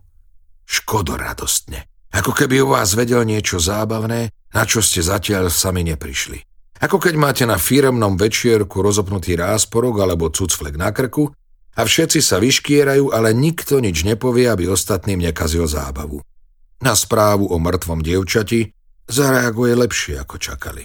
škodoradostne. 0.70 1.89
Ako 2.13 2.29
keby 2.29 2.62
u 2.62 2.77
vás 2.77 2.93
vedel 2.93 3.25
niečo 3.25 3.58
zábavné, 3.58 4.29
na 4.53 4.63
čo 4.70 4.86
ste 4.86 5.01
zatiaľ 5.01 5.50
sami 5.50 5.82
neprišli. 5.82 6.46
Ako 6.77 7.01
keď 7.01 7.15
máte 7.17 7.43
na 7.50 7.58
firemnom 7.58 8.20
večierku 8.20 8.84
rozopnutý 8.86 9.34
rásporok 9.34 10.03
alebo 10.03 10.29
cucflek 10.29 10.77
na 10.77 10.93
krku 10.93 11.34
a 11.74 11.82
všetci 11.82 12.22
sa 12.22 12.38
vyškierajú, 12.38 13.10
ale 13.10 13.34
nikto 13.34 13.82
nič 13.82 14.05
nepovie, 14.05 14.46
aby 14.46 14.70
ostatným 14.70 15.25
nekazil 15.25 15.65
zábavu. 15.65 16.22
Na 16.84 16.93
správu 16.93 17.50
o 17.50 17.58
mŕtvom 17.58 18.03
dievčati 18.03 18.75
zareaguje 19.07 19.74
lepšie, 19.75 20.15
ako 20.19 20.36
čakali. 20.39 20.83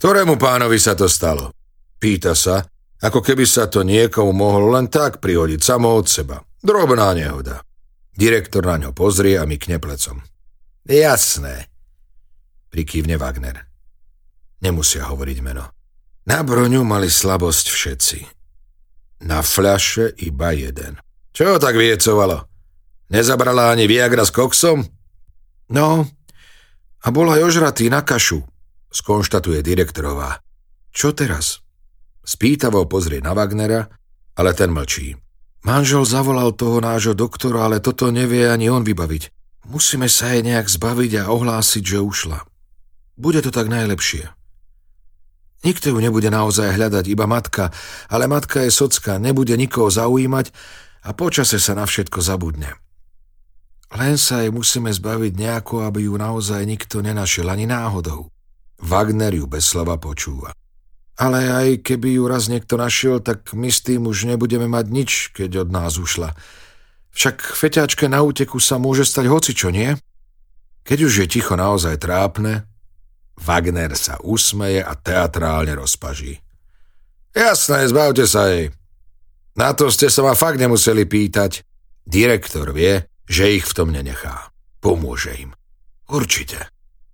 Ktorému 0.00 0.40
pánovi 0.40 0.80
sa 0.80 0.96
to 0.96 1.08
stalo? 1.08 1.52
Pýta 2.00 2.32
sa, 2.32 2.64
ako 3.00 3.20
keby 3.20 3.44
sa 3.44 3.68
to 3.68 3.84
niekomu 3.84 4.32
mohlo 4.32 4.72
len 4.72 4.88
tak 4.88 5.20
prihodiť 5.20 5.60
samo 5.60 5.92
od 5.96 6.08
seba. 6.08 6.40
Drobná 6.60 7.12
nehoda. 7.16 7.64
Direktor 8.12 8.64
na 8.68 8.76
ňo 8.76 8.90
pozrie 8.92 9.40
a 9.40 9.48
mykne 9.48 9.80
plecom. 9.80 10.20
Jasné, 10.84 11.68
prikývne 12.68 13.16
Wagner. 13.16 13.64
Nemusia 14.60 15.08
hovoriť 15.08 15.38
meno. 15.40 15.64
Na 16.28 16.44
broňu 16.44 16.84
mali 16.84 17.08
slabosť 17.08 17.66
všetci. 17.72 18.18
Na 19.24 19.40
fľaše 19.40 20.20
iba 20.24 20.52
jeden. 20.52 21.00
Čo 21.32 21.56
tak 21.56 21.76
viecovalo? 21.76 22.44
Nezabrala 23.08 23.72
ani 23.72 23.88
Viagra 23.88 24.24
s 24.24 24.32
koksom? 24.32 24.84
No, 25.72 26.04
a 27.00 27.08
bol 27.08 27.28
aj 27.32 27.40
ožratý 27.40 27.88
na 27.88 28.04
kašu, 28.04 28.44
skonštatuje 28.92 29.64
direktorová. 29.64 30.44
Čo 30.92 31.16
teraz? 31.16 31.64
Spýtavo 32.20 32.84
pozrie 32.84 33.24
na 33.24 33.32
Wagnera, 33.32 33.88
ale 34.36 34.52
ten 34.52 34.68
mlčí. 34.74 35.16
Manžel 35.64 36.08
zavolal 36.08 36.56
toho 36.56 36.80
nášho 36.80 37.12
doktora, 37.12 37.68
ale 37.68 37.84
toto 37.84 38.08
nevie 38.08 38.48
ani 38.48 38.72
on 38.72 38.84
vybaviť. 38.84 39.28
Musíme 39.68 40.08
sa 40.08 40.32
jej 40.32 40.40
nejak 40.40 40.66
zbaviť 40.66 41.20
a 41.20 41.30
ohlásiť, 41.32 41.84
že 41.84 41.98
ušla. 42.00 42.40
Bude 43.20 43.44
to 43.44 43.52
tak 43.52 43.68
najlepšie. 43.68 44.32
Nikto 45.60 45.92
ju 45.92 45.98
nebude 46.00 46.32
naozaj 46.32 46.72
hľadať, 46.72 47.04
iba 47.12 47.28
matka, 47.28 47.68
ale 48.08 48.24
matka 48.24 48.64
je 48.64 48.72
socka, 48.72 49.20
nebude 49.20 49.52
nikoho 49.60 49.92
zaujímať 49.92 50.48
a 51.04 51.12
počase 51.12 51.60
sa 51.60 51.76
na 51.76 51.84
všetko 51.84 52.24
zabudne. 52.24 52.80
Len 54.00 54.16
sa 54.16 54.40
jej 54.40 54.48
musíme 54.48 54.88
zbaviť 54.88 55.36
nejako, 55.36 55.84
aby 55.84 56.08
ju 56.08 56.16
naozaj 56.16 56.64
nikto 56.64 57.04
nenašiel 57.04 57.52
ani 57.52 57.68
náhodou. 57.68 58.32
Wagner 58.80 59.36
ju 59.36 59.44
bez 59.44 59.68
slova 59.68 60.00
počúva. 60.00 60.56
Ale 61.20 61.52
aj 61.52 61.84
keby 61.84 62.16
ju 62.16 62.24
raz 62.24 62.48
niekto 62.48 62.80
našiel, 62.80 63.20
tak 63.20 63.52
my 63.52 63.68
s 63.68 63.84
tým 63.84 64.08
už 64.08 64.24
nebudeme 64.24 64.64
mať 64.64 64.86
nič, 64.88 65.10
keď 65.36 65.68
od 65.68 65.70
nás 65.76 66.00
ušla. 66.00 66.32
Však 67.12 67.44
feťačke 67.44 68.08
na 68.08 68.24
úteku 68.24 68.56
sa 68.56 68.80
môže 68.80 69.04
stať 69.04 69.28
hocičo, 69.28 69.68
nie? 69.68 69.92
Keď 70.88 70.98
už 71.04 71.12
je 71.20 71.26
ticho 71.28 71.52
naozaj 71.60 72.00
trápne, 72.00 72.64
Wagner 73.36 73.92
sa 74.00 74.16
usmeje 74.24 74.80
a 74.80 74.96
teatrálne 74.96 75.76
rozpaží. 75.76 76.40
Jasné, 77.36 77.84
zbavte 77.84 78.24
sa 78.24 78.48
jej. 78.48 78.72
Na 79.60 79.76
to 79.76 79.92
ste 79.92 80.08
sa 80.08 80.24
ma 80.24 80.32
fakt 80.32 80.56
nemuseli 80.56 81.04
pýtať. 81.04 81.60
Direktor 82.08 82.72
vie, 82.72 83.09
že 83.30 83.54
ich 83.54 83.64
v 83.70 83.76
tom 83.78 83.94
nenechá. 83.94 84.50
Pomôže 84.82 85.30
im. 85.38 85.54
Určite. 86.10 86.66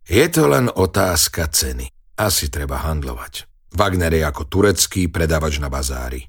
Je 0.09 0.25
to 0.33 0.49
len 0.49 0.73
otázka 0.73 1.53
ceny. 1.53 1.93
Asi 2.17 2.49
treba 2.49 2.81
handlovať. 2.81 3.45
Wagner 3.77 4.09
je 4.17 4.25
ako 4.25 4.49
turecký 4.49 5.13
predavač 5.13 5.61
na 5.61 5.69
bazári. 5.69 6.25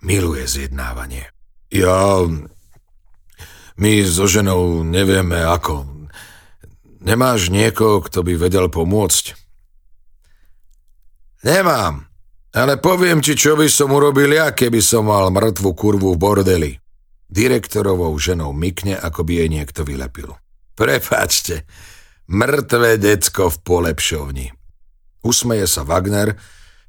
Miluje 0.00 0.48
zjednávanie. 0.48 1.28
Ja... 1.68 2.24
My 3.80 4.04
so 4.04 4.28
ženou 4.28 4.84
nevieme 4.84 5.40
ako. 5.40 5.88
Nemáš 7.00 7.48
niekoho, 7.48 8.04
kto 8.04 8.20
by 8.20 8.36
vedel 8.36 8.68
pomôcť? 8.68 9.32
Nemám, 11.40 12.04
ale 12.52 12.76
poviem 12.76 13.24
ti, 13.24 13.32
čo 13.32 13.56
by 13.56 13.72
som 13.72 13.88
urobil 13.96 14.36
ja, 14.36 14.52
keby 14.52 14.84
som 14.84 15.08
mal 15.08 15.32
mŕtvu 15.32 15.72
kurvu 15.72 16.12
v 16.12 16.20
bordeli. 16.20 16.72
Direktorovou 17.30 18.10
ženou 18.18 18.50
mykne, 18.50 18.98
ako 18.98 19.22
by 19.22 19.32
jej 19.46 19.48
niekto 19.48 19.86
vylepil. 19.86 20.34
Prepačte, 20.74 21.62
mŕtve 22.26 22.98
decko 22.98 23.54
v 23.54 23.56
polepšovni. 23.62 24.46
Usmeje 25.22 25.70
sa 25.70 25.86
Wagner 25.86 26.34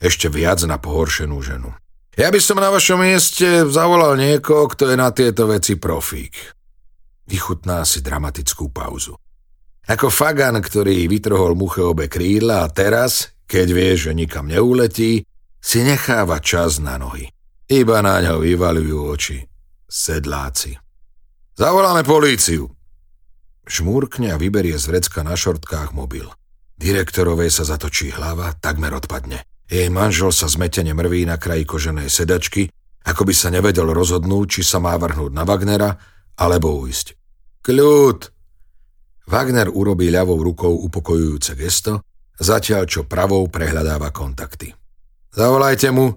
ešte 0.02 0.34
viac 0.34 0.66
na 0.66 0.82
pohoršenú 0.82 1.38
ženu. 1.46 1.70
Ja 2.18 2.34
by 2.34 2.42
som 2.42 2.58
na 2.58 2.74
vašom 2.74 3.06
mieste 3.06 3.70
zavolal 3.70 4.18
niekoho, 4.18 4.66
kto 4.68 4.90
je 4.90 4.98
na 4.98 5.14
tieto 5.14 5.46
veci 5.46 5.78
profík. 5.78 6.34
Vychutná 7.30 7.86
si 7.86 8.02
dramatickú 8.02 8.74
pauzu. 8.74 9.16
Ako 9.88 10.10
Fagan, 10.10 10.58
ktorý 10.58 11.06
vytrhol 11.06 11.54
muche 11.54 11.86
obe 11.86 12.10
krídla 12.10 12.66
a 12.66 12.72
teraz, 12.72 13.38
keď 13.46 13.68
vie, 13.72 13.92
že 13.94 14.12
nikam 14.12 14.50
neuletí, 14.50 15.24
si 15.62 15.80
necháva 15.86 16.42
čas 16.42 16.82
na 16.82 16.98
nohy. 16.98 17.30
Iba 17.70 18.02
na 18.04 18.20
ňo 18.20 18.42
vyvalujú 18.42 18.98
oči. 19.12 19.51
Sedláci. 19.92 20.80
Zavoláme 21.60 22.08
políciu. 22.08 22.72
Šmúrkne 23.68 24.32
a 24.32 24.40
vyberie 24.40 24.80
z 24.80 24.88
vrecka 24.88 25.20
na 25.20 25.36
šortkách 25.36 25.92
mobil. 25.92 26.32
Direktorovej 26.80 27.52
sa 27.52 27.68
zatočí 27.68 28.16
hlava, 28.16 28.56
takmer 28.56 28.96
odpadne. 28.96 29.44
Jej 29.68 29.92
manžel 29.92 30.32
sa 30.32 30.48
zmetene 30.48 30.96
mrví 30.96 31.28
na 31.28 31.36
kraji 31.36 31.68
koženej 31.68 32.08
sedačky, 32.08 32.72
ako 33.04 33.28
by 33.28 33.34
sa 33.36 33.52
nevedel 33.52 33.92
rozhodnúť, 33.92 34.48
či 34.48 34.62
sa 34.64 34.80
má 34.80 34.96
vrhnúť 34.96 35.36
na 35.36 35.44
Wagnera, 35.44 36.00
alebo 36.40 36.72
ujsť. 36.88 37.20
Kľud! 37.60 38.20
Wagner 39.28 39.68
urobí 39.68 40.08
ľavou 40.08 40.40
rukou 40.40 40.72
upokojujúce 40.88 41.52
gesto, 41.60 42.08
zatiaľ 42.40 42.88
čo 42.88 43.04
pravou 43.04 43.44
prehľadáva 43.52 44.16
kontakty. 44.16 44.72
Zavolajte 45.36 45.92
mu 45.92 46.16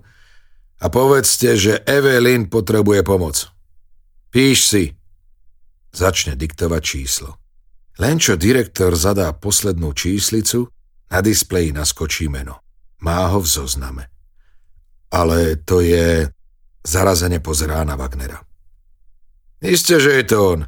a 0.79 0.87
povedzte, 0.87 1.59
že 1.59 1.83
Evelyn 1.83 2.47
potrebuje 2.47 3.03
pomoc. 3.03 3.54
Píš 4.35 4.67
si. 4.67 4.85
Začne 5.95 6.35
diktovať 6.35 6.83
číslo. 6.83 7.39
Len 8.03 8.19
čo 8.19 8.35
direktor 8.35 8.99
zadá 8.99 9.31
poslednú 9.31 9.95
číslicu, 9.95 10.67
na 11.07 11.23
displeji 11.23 11.71
naskočí 11.71 12.27
meno. 12.27 12.59
Má 12.99 13.31
ho 13.31 13.39
v 13.39 13.47
zozname. 13.47 14.11
Ale 15.15 15.63
to 15.63 15.79
je... 15.79 16.27
Zarazene 16.83 17.39
pozerá 17.39 17.87
na 17.87 17.95
Wagnera. 17.95 18.43
Isté, 19.63 20.03
že 20.03 20.19
je 20.19 20.25
to 20.27 20.37
on. 20.43 20.61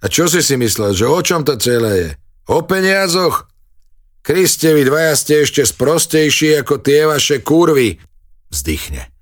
A 0.00 0.08
čo 0.08 0.24
si 0.26 0.40
si 0.40 0.56
myslel, 0.56 0.96
že 0.96 1.04
o 1.04 1.20
čom 1.20 1.44
to 1.44 1.60
celé 1.60 1.92
je? 2.00 2.10
O 2.48 2.64
peniazoch? 2.64 3.44
Kriste, 4.24 4.72
vy 4.72 4.88
dvaja 4.88 5.14
ste 5.20 5.44
ešte 5.44 5.68
sprostejší 5.68 6.64
ako 6.64 6.80
tie 6.80 7.04
vaše 7.04 7.44
kurvy. 7.44 8.00
Vzdychne. 8.48 9.19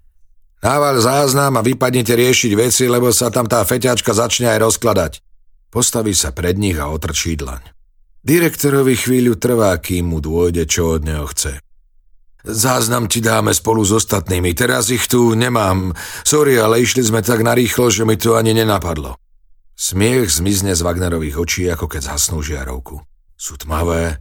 Nával 0.58 0.98
záznam 0.98 1.54
a 1.54 1.62
vypadnite 1.62 2.18
riešiť 2.18 2.52
veci, 2.58 2.90
lebo 2.90 3.14
sa 3.14 3.30
tam 3.30 3.46
tá 3.46 3.62
feťačka 3.62 4.10
začne 4.10 4.50
aj 4.54 4.58
rozkladať. 4.58 5.12
Postaví 5.70 6.16
sa 6.16 6.34
pred 6.34 6.58
nich 6.58 6.74
a 6.80 6.90
otrčí 6.90 7.38
dlaň. 7.38 7.62
Direktorovi 8.26 8.98
chvíľu 8.98 9.38
trvá, 9.38 9.78
kým 9.78 10.10
mu 10.10 10.18
dôjde, 10.18 10.66
čo 10.66 10.98
od 10.98 11.06
neho 11.06 11.30
chce. 11.30 11.62
Záznam 12.42 13.06
ti 13.06 13.22
dáme 13.22 13.54
spolu 13.54 13.86
s 13.86 13.94
ostatnými, 13.94 14.56
teraz 14.58 14.90
ich 14.90 15.06
tu 15.06 15.36
nemám. 15.38 15.94
Sorry, 16.26 16.58
ale 16.58 16.82
išli 16.82 17.06
sme 17.06 17.22
tak 17.22 17.46
narýchlo, 17.46 17.92
že 17.92 18.02
mi 18.02 18.18
to 18.18 18.34
ani 18.34 18.56
nenapadlo. 18.56 19.14
Smiech 19.78 20.42
zmizne 20.42 20.74
z 20.74 20.82
Wagnerových 20.82 21.38
očí, 21.38 21.62
ako 21.70 21.86
keď 21.86 22.10
zhasnú 22.10 22.42
žiarovku. 22.42 22.98
Sú 23.38 23.54
tmavé, 23.54 24.18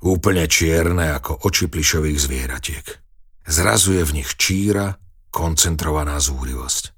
úplne 0.00 0.48
čierne 0.48 1.12
ako 1.12 1.44
oči 1.44 1.68
plišových 1.68 2.16
zvieratiek. 2.16 2.86
Zrazuje 3.44 4.00
v 4.08 4.24
nich 4.24 4.30
číra, 4.40 4.96
koncentrovaná 5.36 6.16
zúrivosť. 6.16 6.96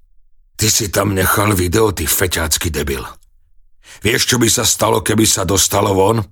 Ty 0.55 0.67
si 0.71 0.87
tam 0.95 1.19
nechal 1.19 1.59
video, 1.59 1.91
ty 1.91 2.07
feťácky 2.07 2.71
debil. 2.71 3.03
Vieš, 3.99 4.31
čo 4.31 4.37
by 4.39 4.47
sa 4.47 4.63
stalo, 4.63 5.03
keby 5.03 5.27
sa 5.27 5.43
dostalo 5.43 5.91
von? 5.91 6.23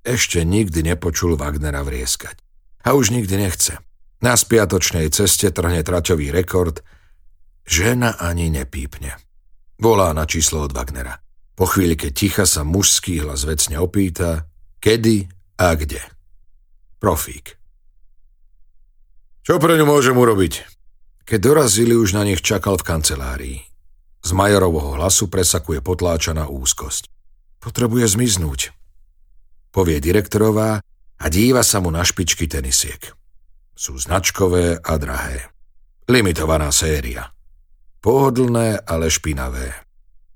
Ešte 0.00 0.40
nikdy 0.48 0.80
nepočul 0.88 1.36
Wagnera 1.36 1.84
vrieskať 1.84 2.40
a 2.88 2.96
už 2.96 3.12
nikdy 3.12 3.36
nechce. 3.36 3.76
Na 4.22 4.32
spiatočnej 4.32 5.12
ceste 5.12 5.52
trhne 5.52 5.84
traťový 5.84 6.32
rekord, 6.32 6.80
žena 7.68 8.16
ani 8.16 8.48
nepípne. 8.48 9.18
Volá 9.76 10.14
na 10.16 10.24
číslo 10.24 10.64
od 10.64 10.72
Wagnera. 10.72 11.20
Po 11.52 11.68
chvíľke 11.68 12.10
ticha 12.14 12.48
sa 12.48 12.64
mužský 12.64 13.20
hlas 13.22 13.44
vecne 13.44 13.76
opýta, 13.76 14.48
kedy 14.80 15.28
a 15.60 15.74
kde. 15.76 16.00
Profík. 16.98 17.61
Čo 19.42 19.58
pre 19.58 19.74
ňu 19.74 19.90
môžem 19.90 20.14
urobiť? 20.14 20.62
Keď 21.26 21.38
dorazili, 21.42 21.98
už 21.98 22.14
na 22.14 22.22
nich 22.22 22.38
čakal 22.38 22.78
v 22.78 22.86
kancelárii. 22.86 23.58
Z 24.22 24.30
majorovho 24.38 24.94
hlasu 24.94 25.26
presakuje 25.26 25.82
potláčaná 25.82 26.46
úzkosť. 26.46 27.10
Potrebuje 27.58 28.06
zmiznúť. 28.06 28.70
Povie 29.74 29.98
direktorová 29.98 30.78
a 31.18 31.24
díva 31.26 31.66
sa 31.66 31.82
mu 31.82 31.90
na 31.90 32.06
špičky 32.06 32.46
tenisiek. 32.46 33.02
Sú 33.74 33.98
značkové 33.98 34.78
a 34.78 34.94
drahé. 34.94 35.50
Limitovaná 36.06 36.70
séria. 36.70 37.34
Pohodlné, 37.98 38.78
ale 38.86 39.10
špinavé. 39.10 39.74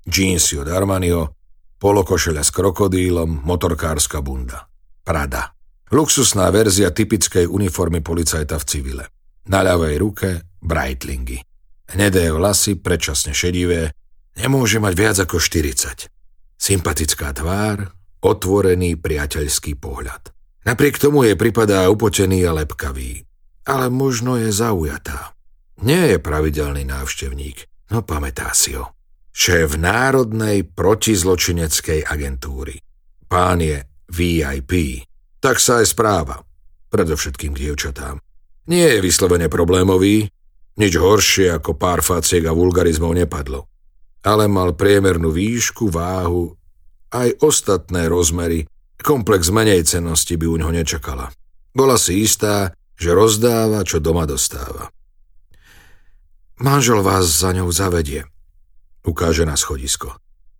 Jeansy 0.03 0.59
od 0.59 0.67
Armanio, 0.67 1.31
polokošele 1.79 2.43
s 2.43 2.51
krokodílom, 2.51 3.43
motorkárska 3.43 4.19
bunda. 4.19 4.67
Prada. 5.07 5.56
Luxusná 5.87 6.51
verzia 6.51 6.91
typickej 6.91 7.47
uniformy 7.47 8.03
policajta 8.03 8.59
v 8.59 8.65
civile. 8.67 9.05
Na 9.47 9.63
ľavej 9.63 9.95
ruke 9.95 10.29
Breitlingy. 10.59 11.39
Hnedé 11.87 12.27
vlasy, 12.35 12.75
predčasne 12.75 13.31
šedivé, 13.31 13.95
nemôže 14.35 14.83
mať 14.83 14.93
viac 14.99 15.17
ako 15.23 15.39
40. 15.39 16.11
Sympatická 16.59 17.31
tvár, 17.31 17.87
otvorený 18.19 18.99
priateľský 18.99 19.79
pohľad. 19.79 20.35
Napriek 20.67 20.99
tomu 20.99 21.23
jej 21.23 21.39
pripadá 21.39 21.87
upotený 21.87 22.43
a 22.43 22.51
lepkavý. 22.51 23.23
Ale 23.63 23.87
možno 23.87 24.35
je 24.35 24.51
zaujatá. 24.51 25.31
Nie 25.87 26.11
je 26.11 26.17
pravidelný 26.19 26.83
návštevník, 26.83 27.63
no 27.95 28.03
pamätá 28.03 28.51
si 28.51 28.75
ho. 28.75 28.91
Šéf 29.31 29.79
Národnej 29.79 30.67
protizločineckej 30.67 32.03
agentúry. 32.03 32.75
Pán 33.31 33.63
je 33.63 33.87
VIP. 34.11 35.05
Tak 35.47 35.63
sa 35.63 35.79
aj 35.79 35.95
správa. 35.95 36.43
Predovšetkým 36.91 37.55
k 37.55 37.71
dievčatám. 37.71 38.19
Nie 38.67 38.99
je 38.99 38.99
vyslovene 38.99 39.47
problémový, 39.47 40.27
nič 40.75 40.93
horšie 40.99 41.55
ako 41.55 41.71
pár 41.79 42.03
faciek 42.03 42.43
a 42.43 42.51
vulgarizmov 42.51 43.15
nepadlo. 43.15 43.63
Ale 44.27 44.51
mal 44.51 44.75
priemernú 44.75 45.31
výšku, 45.31 45.87
váhu, 45.87 46.51
aj 47.15 47.39
ostatné 47.39 48.11
rozmery 48.11 48.67
Komplex 48.99 49.47
menej 49.47 49.87
cennosti 49.87 50.35
by 50.35 50.51
u 50.51 50.59
ňoho 50.59 50.73
nečakala. 50.83 51.31
Bola 51.71 51.95
si 51.95 52.27
istá, 52.27 52.75
že 52.99 53.15
rozdáva, 53.15 53.87
čo 53.87 54.03
doma 54.03 54.27
dostáva. 54.27 54.91
Manžel 56.59 56.99
vás 56.99 57.23
za 57.23 57.55
ňou 57.55 57.71
zavedie. 57.71 58.27
Ukáže 59.07 59.47
na 59.47 59.55
schodisko. 59.55 60.11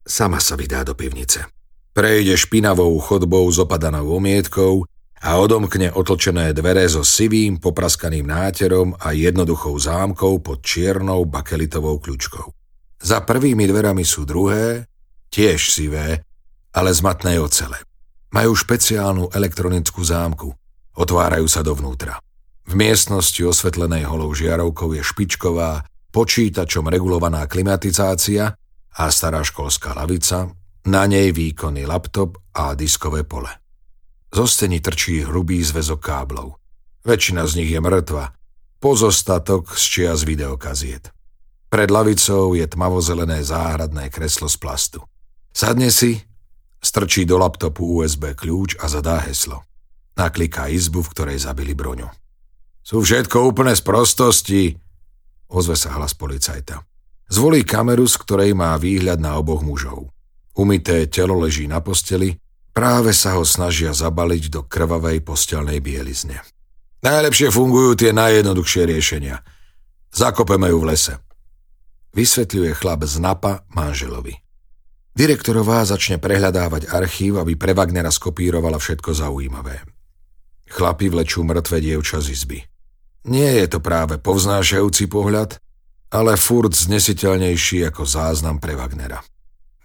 Sama 0.07 0.39
sa 0.39 0.55
vydá 0.55 0.87
do 0.87 0.95
pivnice. 0.95 1.56
Prejde 1.97 2.37
špinavou 2.37 2.93
chodbou 3.01 3.49
s 3.49 3.57
opadanou 3.57 4.21
omietkou 4.21 4.85
a 5.17 5.41
odomkne 5.41 5.89
otlčené 5.89 6.53
dvere 6.53 6.85
so 6.85 7.01
sivým, 7.01 7.57
popraskaným 7.57 8.21
náterom 8.21 8.93
a 9.01 9.17
jednoduchou 9.17 9.73
zámkou 9.81 10.37
pod 10.45 10.61
čiernou 10.61 11.25
bakelitovou 11.25 11.97
kľúčkou. 11.97 12.53
Za 13.01 13.25
prvými 13.25 13.65
dverami 13.65 14.05
sú 14.05 14.29
druhé, 14.29 14.85
tiež 15.33 15.73
sivé, 15.73 16.21
ale 16.69 16.93
z 16.93 17.01
matnej 17.01 17.41
ocele. 17.41 17.81
Majú 18.29 18.53
špeciálnu 18.53 19.33
elektronickú 19.33 20.05
zámku. 20.05 20.53
Otvárajú 21.01 21.49
sa 21.49 21.65
dovnútra. 21.65 22.21
V 22.69 22.77
miestnosti 22.77 23.41
osvetlenej 23.41 24.05
holou 24.05 24.37
žiarovkou 24.37 24.93
je 24.93 25.01
špičková, 25.01 25.81
počítačom 26.13 26.93
regulovaná 26.93 27.49
klimatizácia 27.49 28.53
a 28.93 29.03
stará 29.09 29.41
školská 29.41 29.97
lavica, 29.97 30.53
na 30.87 31.03
nej 31.05 31.35
výkonný 31.35 31.83
laptop 31.83 32.39
a 32.55 32.71
diskové 32.73 33.27
pole. 33.27 33.51
Zo 34.31 34.47
steny 34.47 34.79
trčí 34.79 35.27
hrubý 35.27 35.59
zväzok 35.59 35.99
káblov. 35.99 36.55
Väčšina 37.03 37.43
z 37.47 37.63
nich 37.63 37.71
je 37.71 37.79
mŕtva, 37.83 38.31
pozostatok 38.79 39.75
z 39.75 39.83
čias 39.83 40.23
videokaziet. 40.23 41.11
Pred 41.67 41.89
lavicou 41.91 42.55
je 42.55 42.63
tmavozelené 42.63 43.43
záhradné 43.43 44.07
kreslo 44.07 44.47
z 44.47 44.55
plastu. 44.55 44.99
Sadne 45.51 45.91
si 45.91 46.27
Strčí 46.77 47.25
do 47.25 47.41
laptopu 47.41 47.83
USB 47.99 48.37
kľúč 48.37 48.77
a 48.77 48.85
zadá 48.85 49.17
heslo. 49.25 49.65
Nakliká 50.17 50.69
izbu, 50.69 51.05
v 51.05 51.11
ktorej 51.13 51.37
zabili 51.41 51.73
broňu. 51.73 52.09
Sú 52.85 53.03
všetko 53.03 53.43
úplne 53.43 53.73
z 53.73 53.81
prostosti. 53.83 54.61
ozve 55.51 55.75
sa 55.75 55.93
hlas 55.97 56.15
policajta. 56.15 56.85
Zvolí 57.27 57.67
kameru, 57.67 58.07
z 58.07 58.15
ktorej 58.23 58.51
má 58.55 58.77
výhľad 58.79 59.19
na 59.19 59.35
oboch 59.35 59.65
mužov. 59.65 60.15
Umité 60.57 61.05
telo 61.05 61.37
leží 61.37 61.69
na 61.69 61.85
posteli, 61.85 62.33
práve 62.73 63.13
sa 63.13 63.37
ho 63.37 63.45
snažia 63.45 63.93
zabaliť 63.93 64.49
do 64.49 64.65
krvavej 64.65 65.21
postelnej 65.21 65.77
bielizne. 65.77 66.41
Najlepšie 67.05 67.53
fungujú 67.53 67.93
tie 67.93 68.09
najjednoduchšie 68.09 68.89
riešenia. 68.89 69.45
Zakopeme 70.09 70.73
ju 70.73 70.81
v 70.81 70.87
lese. 70.89 71.13
Vysvetľuje 72.17 72.73
chlap 72.73 73.05
z 73.05 73.21
NAPA 73.21 73.69
manželovi. 73.69 74.33
Direktorová 75.13 75.85
začne 75.85 76.17
prehľadávať 76.17 76.89
archív, 76.89 77.37
aby 77.37 77.53
pre 77.53 77.77
Wagnera 77.77 78.09
skopírovala 78.09 78.81
všetko 78.81 79.13
zaujímavé. 79.13 79.85
Chlapi 80.73 81.13
vlečú 81.13 81.45
mŕtve 81.45 81.81
dievča 81.81 82.17
z 82.17 82.33
izby. 82.33 82.59
Nie 83.29 83.61
je 83.61 83.77
to 83.77 83.79
práve 83.81 84.17
povznášajúci 84.17 85.05
pohľad, 85.05 85.61
ale 86.09 86.33
furt 86.33 86.73
znesiteľnejší 86.73 87.85
ako 87.93 88.09
záznam 88.09 88.57
pre 88.57 88.73
Wagnera. 88.73 89.21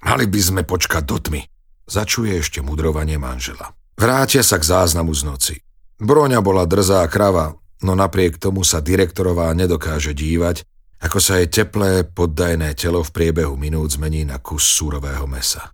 Mali 0.02 0.26
by 0.26 0.40
sme 0.42 0.62
počkať 0.66 1.02
do 1.06 1.18
tmy. 1.22 1.42
Začuje 1.86 2.34
ešte 2.34 2.58
mudrovanie 2.58 3.18
manžela. 3.22 3.70
Vrátia 3.94 4.42
sa 4.42 4.58
k 4.58 4.66
záznamu 4.66 5.14
z 5.14 5.22
noci. 5.22 5.54
Broňa 6.02 6.42
bola 6.42 6.66
drzá 6.66 7.06
krava, 7.06 7.54
no 7.86 7.94
napriek 7.94 8.42
tomu 8.42 8.66
sa 8.66 8.82
direktorová 8.82 9.54
nedokáže 9.54 10.10
dívať, 10.10 10.66
ako 11.02 11.18
sa 11.22 11.38
jej 11.38 11.50
teplé, 11.50 12.06
poddajné 12.06 12.74
telo 12.74 13.02
v 13.02 13.10
priebehu 13.14 13.54
minút 13.54 13.94
zmení 13.94 14.26
na 14.26 14.42
kus 14.42 14.66
súrového 14.66 15.26
mesa. 15.30 15.70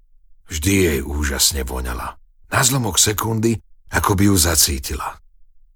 Vždy 0.48 0.72
jej 0.72 1.00
úžasne 1.04 1.64
voňala. 1.64 2.16
Na 2.48 2.60
zlomok 2.64 2.96
sekundy, 2.96 3.60
ako 3.92 4.16
by 4.16 4.24
ju 4.32 4.36
zacítila. 4.36 5.20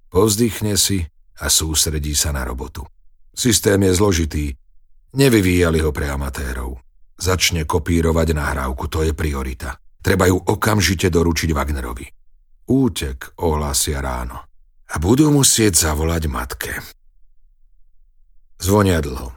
Povzdychne 0.08 0.76
si 0.76 1.04
a 1.40 1.48
sústredí 1.48 2.12
sa 2.16 2.32
na 2.32 2.44
robotu. 2.44 2.84
Systém 3.32 3.80
je 3.88 3.92
zložitý, 3.96 4.44
nevyvíjali 5.16 5.80
ho 5.80 5.92
pre 5.92 6.08
amatérov 6.08 6.91
začne 7.22 7.62
kopírovať 7.62 8.34
nahrávku, 8.34 8.90
to 8.90 9.06
je 9.06 9.14
priorita. 9.14 9.78
Treba 10.02 10.26
ju 10.26 10.34
okamžite 10.34 11.06
doručiť 11.06 11.54
Wagnerovi. 11.54 12.06
Útek 12.66 13.38
ohlásia 13.38 14.02
ráno. 14.02 14.50
A 14.92 14.98
budú 14.98 15.30
musieť 15.30 15.78
zavolať 15.88 16.26
matke. 16.26 16.74
Zvonia 18.58 18.98
dlho. 18.98 19.30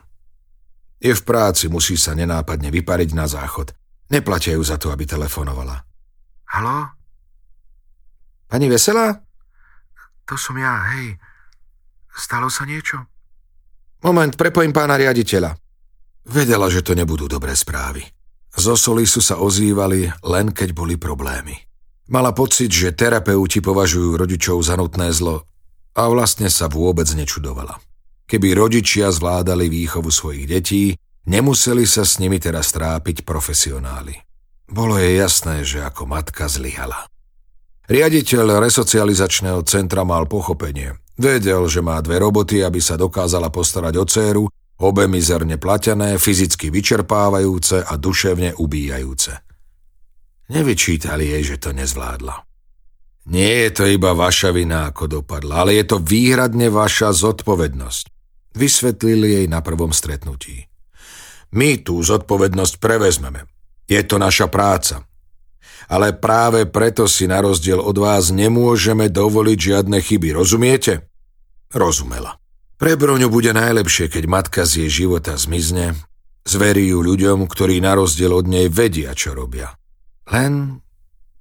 Je 0.98 1.14
v 1.14 1.22
práci, 1.22 1.70
musí 1.70 1.94
sa 1.94 2.18
nenápadne 2.18 2.74
vypariť 2.74 3.10
na 3.14 3.30
záchod. 3.30 3.78
Neplatia 4.10 4.58
ju 4.58 4.64
za 4.66 4.82
to, 4.82 4.90
aby 4.90 5.06
telefonovala. 5.06 5.86
Halo? 6.50 6.90
Pani 8.50 8.70
Veselá? 8.70 9.14
To 10.26 10.34
som 10.38 10.58
ja, 10.58 10.82
hej. 10.98 11.22
Stalo 12.14 12.50
sa 12.50 12.66
niečo? 12.66 13.06
Moment, 14.02 14.34
prepojím 14.34 14.74
pána 14.74 14.98
riaditeľa. 14.98 15.65
Vedela, 16.26 16.74
že 16.74 16.82
to 16.82 16.98
nebudú 16.98 17.30
dobré 17.30 17.54
správy. 17.54 18.02
Zo 18.56 18.74
Solisu 18.74 19.22
sa 19.22 19.38
ozývali 19.38 20.10
len 20.26 20.50
keď 20.50 20.74
boli 20.74 20.98
problémy. 20.98 21.54
Mala 22.10 22.34
pocit, 22.34 22.70
že 22.70 22.94
terapeuti 22.94 23.62
považujú 23.62 24.18
rodičov 24.18 24.62
za 24.62 24.78
nutné 24.78 25.14
zlo 25.14 25.46
a 25.94 26.02
vlastne 26.10 26.50
sa 26.50 26.66
vôbec 26.66 27.06
nečudovala. 27.14 27.78
Keby 28.26 28.58
rodičia 28.58 29.14
zvládali 29.14 29.70
výchovu 29.70 30.10
svojich 30.10 30.46
detí, 30.50 30.98
nemuseli 31.30 31.86
sa 31.86 32.02
s 32.02 32.18
nimi 32.18 32.42
teraz 32.42 32.74
trápiť 32.74 33.22
profesionáli. 33.22 34.18
Bolo 34.66 34.98
jej 34.98 35.22
jasné, 35.22 35.62
že 35.62 35.86
ako 35.86 36.10
matka 36.10 36.50
zlyhala. 36.50 37.06
Riaditeľ 37.86 38.66
resocializačného 38.66 39.62
centra 39.70 40.02
mal 40.02 40.26
pochopenie. 40.26 40.98
Vedel, 41.22 41.70
že 41.70 41.86
má 41.86 42.02
dve 42.02 42.18
roboty, 42.18 42.66
aby 42.66 42.82
sa 42.82 42.98
dokázala 42.98 43.54
postarať 43.54 43.94
o 44.02 44.06
dceru 44.10 44.44
Obe 44.76 45.08
mizerne 45.08 45.56
platené, 45.56 46.20
fyzicky 46.20 46.68
vyčerpávajúce 46.68 47.80
a 47.80 47.96
duševne 47.96 48.60
ubíjajúce. 48.60 49.32
Nevyčítali 50.52 51.32
jej, 51.32 51.56
že 51.56 51.58
to 51.58 51.70
nezvládla. 51.72 52.44
Nie 53.26 53.66
je 53.66 53.72
to 53.82 53.84
iba 53.90 54.14
vaša 54.14 54.54
vina, 54.54 54.92
ako 54.92 55.22
dopadla, 55.22 55.66
ale 55.66 55.82
je 55.82 55.86
to 55.90 55.98
výhradne 55.98 56.70
vaša 56.70 57.16
zodpovednosť. 57.16 58.04
Vysvetlili 58.54 59.42
jej 59.42 59.48
na 59.50 59.66
prvom 59.66 59.90
stretnutí. 59.90 60.70
My 61.56 61.82
tú 61.82 62.04
zodpovednosť 62.04 62.78
prevezmeme. 62.78 63.50
Je 63.90 64.02
to 64.06 64.22
naša 64.22 64.52
práca. 64.52 65.08
Ale 65.90 66.18
práve 66.18 66.66
preto 66.70 67.06
si 67.10 67.26
na 67.26 67.42
rozdiel 67.42 67.78
od 67.82 67.98
vás 67.98 68.30
nemôžeme 68.34 69.10
dovoliť 69.10 69.58
žiadne 69.58 69.98
chyby, 70.02 70.34
rozumiete? 70.34 71.10
Rozumela. 71.74 72.38
Pre 72.76 72.92
Broňu 73.00 73.32
bude 73.32 73.56
najlepšie, 73.56 74.12
keď 74.12 74.24
matka 74.28 74.68
z 74.68 74.84
jej 74.84 75.08
života 75.08 75.40
zmizne, 75.40 75.96
zverí 76.44 76.92
ju 76.92 77.00
ľuďom, 77.00 77.48
ktorí 77.48 77.80
na 77.80 77.96
rozdiel 77.96 78.36
od 78.36 78.52
nej 78.52 78.68
vedia, 78.68 79.16
čo 79.16 79.32
robia. 79.32 79.80
Len, 80.28 80.84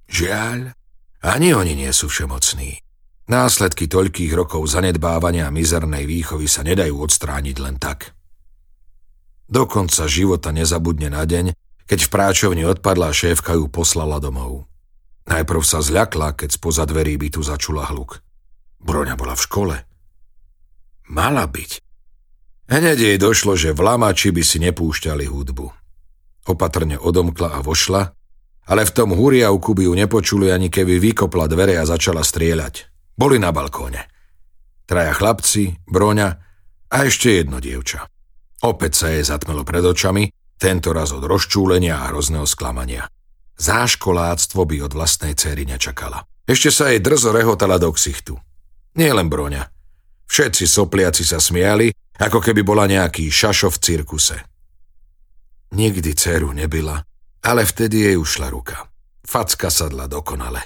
žiaľ, 0.07 0.71
ani 1.19 1.51
oni 1.51 1.75
nie 1.75 1.91
sú 1.91 2.07
všemocní. 2.07 2.79
Následky 3.27 3.91
toľkých 3.91 4.31
rokov 4.31 4.63
zanedbávania 4.71 5.51
a 5.51 5.55
mizernej 5.55 6.07
výchovy 6.07 6.47
sa 6.47 6.63
nedajú 6.63 7.03
odstrániť 7.03 7.57
len 7.59 7.75
tak. 7.83 8.15
Do 9.51 9.67
konca 9.67 10.07
života 10.07 10.55
nezabudne 10.55 11.11
na 11.11 11.27
deň, 11.27 11.51
keď 11.83 11.99
v 11.99 12.11
práčovni 12.15 12.63
odpadla 12.63 13.11
šéfka 13.11 13.59
ju 13.59 13.67
poslala 13.67 14.23
domov. 14.23 14.71
Najprv 15.27 15.61
sa 15.67 15.83
zľakla, 15.83 16.37
keď 16.37 16.49
spoza 16.55 16.87
dverí 16.87 17.19
bytu 17.19 17.43
začula 17.43 17.91
hluk. 17.91 18.23
Broňa 18.79 19.19
bola 19.19 19.35
v 19.35 19.43
škole– 19.43 19.75
Mala 21.09 21.45
byť. 21.45 21.71
Hneď 22.65 22.97
jej 22.97 23.17
došlo, 23.21 23.53
že 23.53 23.77
v 23.77 23.85
lamači 23.85 24.33
by 24.33 24.41
si 24.41 24.57
nepúšťali 24.57 25.29
hudbu. 25.29 25.67
Opatrne 26.49 26.97
odomkla 26.97 27.57
a 27.57 27.59
vošla, 27.61 28.09
ale 28.65 28.81
v 28.89 28.91
tom 28.93 29.13
huriavku 29.13 29.77
by 29.77 29.85
ju 29.85 29.93
nepočuli 29.93 30.49
ani 30.49 30.73
keby 30.73 30.97
vykopla 30.97 31.45
dvere 31.45 31.77
a 31.77 31.85
začala 31.85 32.25
strieľať. 32.25 32.89
Boli 33.13 33.37
na 33.37 33.53
balkóne. 33.53 34.09
Traja 34.89 35.13
chlapci, 35.13 35.77
broňa 35.85 36.29
a 36.89 36.95
ešte 37.05 37.37
jedno 37.37 37.61
dievča. 37.61 38.09
Opäť 38.65 38.91
sa 38.97 39.07
jej 39.13 39.21
zatmelo 39.21 39.61
pred 39.61 39.85
očami, 39.85 40.33
tento 40.57 40.89
raz 40.89 41.13
od 41.13 41.21
rozčúlenia 41.21 42.01
a 42.01 42.09
hrozného 42.09 42.49
sklamania. 42.49 43.05
Záškoláctvo 43.61 44.61
by 44.65 44.75
od 44.89 44.91
vlastnej 44.97 45.37
céry 45.37 45.69
nečakala. 45.69 46.25
Ešte 46.49 46.73
sa 46.73 46.89
jej 46.89 47.01
drzo 47.01 47.29
rehotala 47.29 47.77
do 47.77 47.93
ksichtu. 47.93 48.37
Nie 48.97 49.13
len 49.13 49.29
broňa, 49.29 49.74
Všetci 50.25 50.65
sopliaci 50.65 51.23
sa 51.23 51.37
smiali, 51.37 51.93
ako 52.17 52.39
keby 52.41 52.61
bola 52.65 52.89
nejaký 52.89 53.27
šašo 53.29 53.69
v 53.75 53.77
cirkuse. 53.81 54.37
Nikdy 55.75 56.15
dceru 56.15 56.55
nebyla, 56.55 57.03
ale 57.43 57.61
vtedy 57.67 58.07
jej 58.09 58.15
ušla 58.15 58.47
ruka. 58.49 58.87
Facka 59.25 59.67
sadla 59.67 60.07
dokonale. 60.07 60.65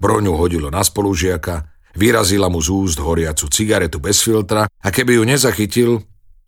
Broňu 0.00 0.36
hodilo 0.36 0.68
na 0.70 0.84
spolužiaka, 0.84 1.66
vyrazila 1.96 2.48
mu 2.48 2.60
z 2.60 2.68
úst 2.70 2.98
horiacu 3.00 3.48
cigaretu 3.48 3.98
bez 3.98 4.22
filtra 4.22 4.68
a 4.68 4.88
keby 4.92 5.18
ju 5.18 5.24
nezachytil, 5.24 5.90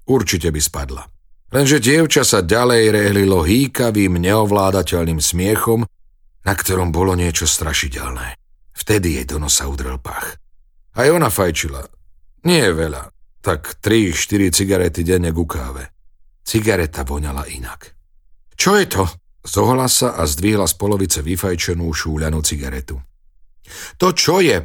určite 0.07 0.53
by 0.53 0.61
spadla. 0.61 1.05
Lenže 1.49 1.81
dievča 1.81 2.29
sa 2.29 2.45
ďalej 2.45 2.93
rehlilo 2.93 3.41
hýkavým, 3.41 4.21
neovládateľným 4.21 5.17
smiechom, 5.17 5.89
na 6.45 6.53
ktorom 6.53 6.93
bolo 6.93 7.17
niečo 7.17 7.49
strašidelné. 7.49 8.37
Vtedy 8.77 9.17
jej 9.21 9.27
do 9.27 9.41
nosa 9.41 9.65
udrel 9.65 9.97
pach. 9.97 10.37
Aj 10.93 11.09
ona 11.09 11.33
fajčila, 11.33 11.89
nie 12.45 12.61
je 12.63 12.73
veľa, 12.75 13.03
tak 13.43 13.81
3-4 13.83 14.53
cigarety 14.53 15.03
denne 15.03 15.33
ku 15.33 15.49
káve. 15.49 15.91
Cigareta 16.45 17.03
voňala 17.03 17.49
inak. 17.49 17.95
Čo 18.59 18.77
je 18.77 18.87
to? 18.91 19.05
Zohla 19.49 19.89
sa 19.89 20.19
a 20.19 20.27
zdvihla 20.29 20.67
z 20.69 20.75
polovice 20.77 21.19
vyfajčenú 21.25 21.89
šúľanú 21.89 22.43
cigaretu. 22.45 23.01
To 23.97 24.13
čo 24.13 24.45
je? 24.45 24.61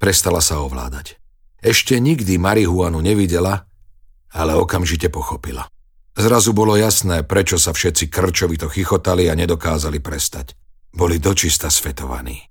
Prestala 0.00 0.40
sa 0.40 0.64
ovládať. 0.64 1.20
Ešte 1.60 2.00
nikdy 2.00 2.40
marihuanu 2.40 3.04
nevidela, 3.04 3.68
ale 4.32 4.56
okamžite 4.56 5.12
pochopila. 5.12 5.68
Zrazu 6.16 6.56
bolo 6.56 6.74
jasné, 6.74 7.22
prečo 7.22 7.60
sa 7.60 7.70
všetci 7.70 8.08
krčovito 8.10 8.66
chichotali 8.66 9.28
a 9.30 9.36
nedokázali 9.36 10.00
prestať. 10.02 10.56
Boli 10.90 11.22
dočista 11.22 11.70
svetovaní. 11.70 12.42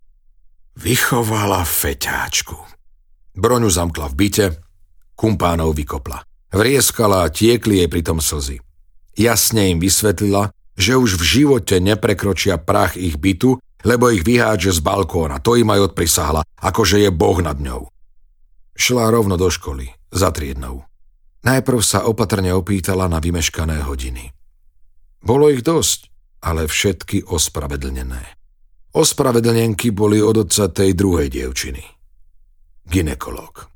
Vychovala 0.79 1.67
feťáčku. 1.67 2.78
Broňu 3.37 3.69
zamkla 3.69 4.09
v 4.09 4.15
byte, 4.15 4.45
kumpánov 5.19 5.75
vykopla. 5.75 6.23
Vrieskala 6.49 7.27
a 7.27 7.31
tiekli 7.31 7.83
jej 7.83 7.89
pritom 7.91 8.17
slzy. 8.17 8.57
Jasne 9.13 9.75
im 9.75 9.83
vysvetlila, 9.83 10.49
že 10.79 10.95
už 10.95 11.19
v 11.19 11.23
živote 11.23 11.77
neprekročia 11.83 12.57
prach 12.57 12.97
ich 12.97 13.19
bytu, 13.19 13.59
lebo 13.83 14.09
ich 14.09 14.23
vyhádže 14.23 14.73
z 14.73 14.79
balkóna, 14.79 15.43
to 15.43 15.59
im 15.59 15.69
aj 15.69 15.91
odprisahla, 15.91 16.41
akože 16.57 17.03
je 17.03 17.11
boh 17.11 17.37
nad 17.43 17.59
ňou. 17.59 17.91
Šla 18.79 19.11
rovno 19.11 19.35
do 19.35 19.51
školy, 19.51 19.91
za 20.09 20.31
triednou. 20.31 20.87
Najprv 21.43 21.79
sa 21.83 22.07
opatrne 22.07 22.55
opýtala 22.55 23.11
na 23.11 23.19
vymeškané 23.19 23.83
hodiny. 23.83 24.31
Bolo 25.19 25.51
ich 25.51 25.63
dosť, 25.63 26.07
ale 26.47 26.67
všetky 26.67 27.27
ospravedlnené. 27.27 28.23
Ospravedlnenky 28.95 29.91
boli 29.91 30.23
od 30.23 30.47
otca 30.47 30.71
tej 30.71 30.95
druhej 30.95 31.27
dievčiny 31.27 31.98
ginekolog. 32.89 33.69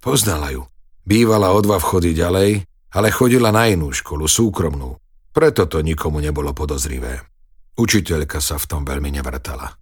Poznala 0.00 0.50
ju. 0.50 0.64
Bývala 1.04 1.52
o 1.52 1.60
dva 1.60 1.76
vchody 1.76 2.16
ďalej 2.16 2.64
ale 2.94 3.10
chodila 3.10 3.50
na 3.50 3.66
inú 3.66 3.90
školu, 3.90 4.30
súkromnú. 4.30 4.94
Preto 5.34 5.66
to 5.66 5.82
nikomu 5.82 6.22
nebolo 6.22 6.54
podozrivé. 6.54 7.26
Učiteľka 7.74 8.38
sa 8.38 8.54
v 8.54 8.70
tom 8.70 8.82
veľmi 8.86 9.10
nevrtala. 9.10 9.74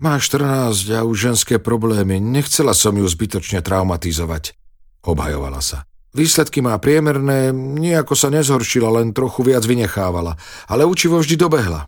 Má 0.00 0.16
14 0.16 0.72
a 0.96 1.04
už 1.04 1.16
ženské 1.30 1.60
problémy, 1.60 2.16
nechcela 2.18 2.72
som 2.72 2.96
ju 2.96 3.04
zbytočne 3.04 3.60
traumatizovať. 3.60 4.56
Obhajovala 5.04 5.60
sa. 5.60 5.84
Výsledky 6.16 6.64
má 6.64 6.72
priemerné, 6.80 7.52
nejako 7.52 8.16
sa 8.16 8.32
nezhoršila, 8.32 8.88
len 8.96 9.12
trochu 9.12 9.44
viac 9.44 9.62
vynechávala, 9.68 10.40
ale 10.64 10.88
učivo 10.88 11.20
vždy 11.20 11.36
dobehla. 11.36 11.84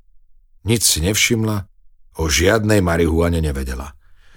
Nic 0.68 0.84
si 0.84 1.00
nevšimla, 1.00 1.64
o 2.20 2.28
žiadnej 2.28 2.84
marihuane 2.84 3.40
nevedela. 3.40 3.96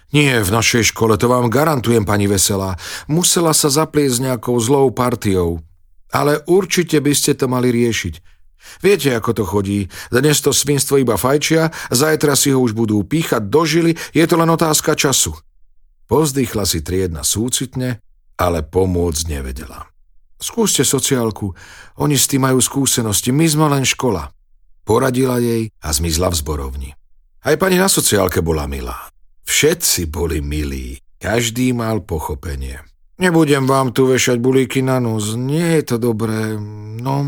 Nie, 0.10 0.42
v 0.42 0.50
našej 0.50 0.90
škole, 0.90 1.22
to 1.22 1.30
vám 1.30 1.54
garantujem, 1.54 2.02
pani 2.02 2.26
Veselá. 2.26 2.82
Musela 3.06 3.54
sa 3.54 3.70
zapliesť 3.70 4.14
s 4.18 4.24
nejakou 4.26 4.58
zlou 4.58 4.90
partiou. 4.90 5.62
Ale 6.10 6.42
určite 6.50 6.98
by 6.98 7.14
ste 7.14 7.38
to 7.38 7.46
mali 7.46 7.70
riešiť. 7.70 8.18
Viete, 8.82 9.14
ako 9.14 9.32
to 9.38 9.44
chodí. 9.46 9.80
Dnes 10.10 10.42
to 10.42 10.50
svinstvo 10.50 10.98
iba 10.98 11.14
fajčia, 11.14 11.70
zajtra 11.94 12.34
si 12.34 12.50
ho 12.50 12.60
už 12.60 12.74
budú 12.74 13.06
píchať 13.06 13.46
do 13.48 13.62
žily, 13.64 13.94
je 14.12 14.26
to 14.26 14.36
len 14.36 14.50
otázka 14.50 14.98
času. 14.98 15.38
Pozdýchla 16.10 16.66
si 16.66 16.82
triedna 16.82 17.22
súcitne, 17.22 18.02
ale 18.34 18.66
pomôcť 18.66 19.30
nevedela. 19.30 19.86
Skúste 20.42 20.82
sociálku, 20.82 21.54
oni 22.02 22.18
s 22.18 22.26
tým 22.26 22.50
majú 22.50 22.58
skúsenosti, 22.58 23.30
my 23.30 23.46
sme 23.46 23.70
len 23.70 23.86
škola. 23.86 24.32
Poradila 24.88 25.38
jej 25.38 25.70
a 25.86 25.94
zmizla 25.94 26.34
v 26.34 26.40
zborovni. 26.40 26.90
Aj 27.46 27.56
pani 27.62 27.78
na 27.78 27.86
sociálke 27.86 28.42
bola 28.42 28.66
milá. 28.66 28.98
Všetci 29.50 30.14
boli 30.14 30.46
milí, 30.46 31.02
každý 31.18 31.74
mal 31.74 32.06
pochopenie. 32.06 32.86
Nebudem 33.18 33.66
vám 33.66 33.90
tu 33.90 34.06
vešať 34.06 34.38
bulíky 34.38 34.86
na 34.86 35.02
nos, 35.02 35.34
nie 35.34 35.82
je 35.82 35.84
to 35.90 35.98
dobré, 35.98 36.54
no 37.02 37.26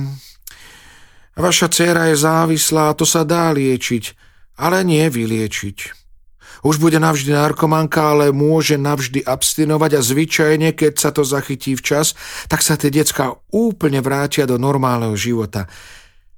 Vaša 1.31 1.71
dcéra 1.71 2.13
je 2.13 2.21
závislá, 2.21 2.93
to 2.93 3.07
sa 3.07 3.25
dá 3.25 3.49
liečiť, 3.55 4.13
ale 4.61 4.85
nie 4.85 5.07
vyliečiť. 5.09 5.77
Už 6.61 6.77
bude 6.77 7.01
navždy 7.01 7.33
narkomanka, 7.33 8.13
ale 8.13 8.29
môže 8.29 8.77
navždy 8.77 9.25
abstinovať 9.25 9.91
a 9.97 10.01
zvyčajne, 10.05 10.69
keď 10.77 10.93
sa 11.01 11.09
to 11.09 11.25
zachytí 11.25 11.73
včas, 11.73 12.13
tak 12.45 12.61
sa 12.61 12.77
tie 12.77 12.93
decka 12.93 13.33
úplne 13.49 13.97
vrátia 14.03 14.45
do 14.45 14.61
normálneho 14.61 15.17
života. 15.17 15.65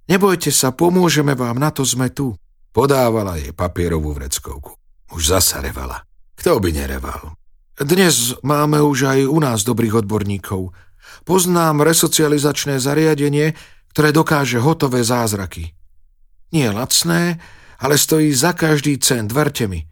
Nebojte 0.07 0.53
sa, 0.53 0.71
pomôžeme 0.71 1.35
vám, 1.35 1.59
na 1.59 1.75
to 1.75 1.83
sme 1.83 2.07
tu. 2.07 2.39
Podávala 2.71 3.35
jej 3.35 3.51
papierovú 3.51 4.15
vreckovku. 4.15 4.82
Už 5.13 5.29
zasa 5.29 5.61
revala. 5.61 6.01
Kto 6.33 6.57
by 6.57 6.73
nereval? 6.73 7.37
Dnes 7.77 8.33
máme 8.41 8.81
už 8.81 9.13
aj 9.13 9.19
u 9.29 9.37
nás 9.37 9.61
dobrých 9.61 10.05
odborníkov. 10.05 10.73
Poznám 11.21 11.85
resocializačné 11.85 12.81
zariadenie, 12.81 13.53
ktoré 13.93 14.09
dokáže 14.09 14.57
hotové 14.57 15.05
zázraky. 15.05 15.77
Nie 16.49 16.73
lacné, 16.73 17.37
ale 17.77 17.97
stojí 17.97 18.33
za 18.33 18.57
každý 18.57 18.97
cent, 18.97 19.29
verte 19.29 19.69
mi. 19.69 19.85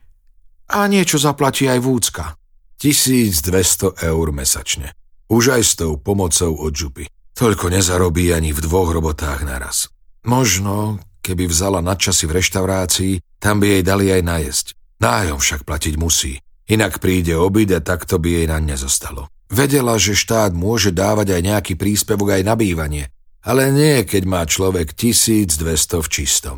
A 0.73 0.89
niečo 0.89 1.21
zaplatí 1.21 1.69
aj 1.69 1.79
vúcka. 1.81 2.37
1200 2.81 4.01
eur 4.01 4.27
mesačne. 4.33 4.97
Už 5.29 5.53
aj 5.53 5.61
s 5.61 5.73
tou 5.77 6.01
pomocou 6.01 6.57
od 6.57 6.73
župy. 6.73 7.05
Toľko 7.37 7.69
nezarobí 7.69 8.33
ani 8.33 8.53
v 8.53 8.59
dvoch 8.61 8.89
robotách 8.89 9.45
naraz. 9.45 9.85
Možno, 10.25 10.97
keby 11.21 11.45
vzala 11.45 11.81
nadčasy 11.81 12.25
v 12.25 12.41
reštaurácii, 12.41 13.13
tam 13.37 13.61
by 13.61 13.79
jej 13.79 13.83
dali 13.85 14.05
aj 14.09 14.21
najesť. 14.25 14.67
Nájom 15.01 15.41
však 15.41 15.65
platiť 15.65 15.97
musí. 15.97 16.37
Inak 16.69 17.01
príde 17.01 17.33
obid 17.33 17.73
a 17.73 17.81
takto 17.81 18.21
by 18.21 18.29
jej 18.37 18.45
na 18.45 18.61
nezostalo. 18.61 19.25
Vedela, 19.49 19.97
že 19.97 20.13
štát 20.13 20.53
môže 20.53 20.93
dávať 20.93 21.35
aj 21.35 21.41
nejaký 21.41 21.73
príspevok 21.75 22.37
aj 22.39 22.43
na 22.45 22.53
bývanie, 22.53 23.09
ale 23.41 23.73
nie, 23.73 24.05
keď 24.05 24.23
má 24.29 24.45
človek 24.45 24.93
1200 24.93 26.05
v 26.05 26.07
čistom. 26.07 26.57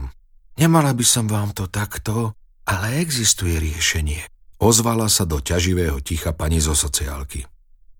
Nemala 0.59 0.91
by 0.93 1.05
som 1.07 1.25
vám 1.25 1.55
to 1.55 1.71
takto, 1.71 2.35
ale 2.67 2.99
existuje 3.01 3.57
riešenie. 3.57 4.27
Ozvala 4.61 5.07
sa 5.07 5.23
do 5.23 5.41
ťaživého 5.41 6.03
ticha 6.03 6.35
pani 6.35 6.59
zo 6.59 6.77
sociálky. 6.77 7.47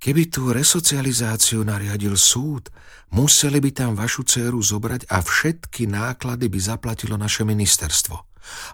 Keby 0.04 0.28
tú 0.28 0.52
resocializáciu 0.52 1.64
nariadil 1.64 2.20
súd, 2.20 2.68
museli 3.16 3.64
by 3.64 3.72
tam 3.72 3.92
vašu 3.96 4.28
dceru 4.28 4.60
zobrať 4.60 5.08
a 5.08 5.24
všetky 5.24 5.88
náklady 5.88 6.52
by 6.52 6.60
zaplatilo 6.60 7.16
naše 7.16 7.48
ministerstvo. 7.48 8.16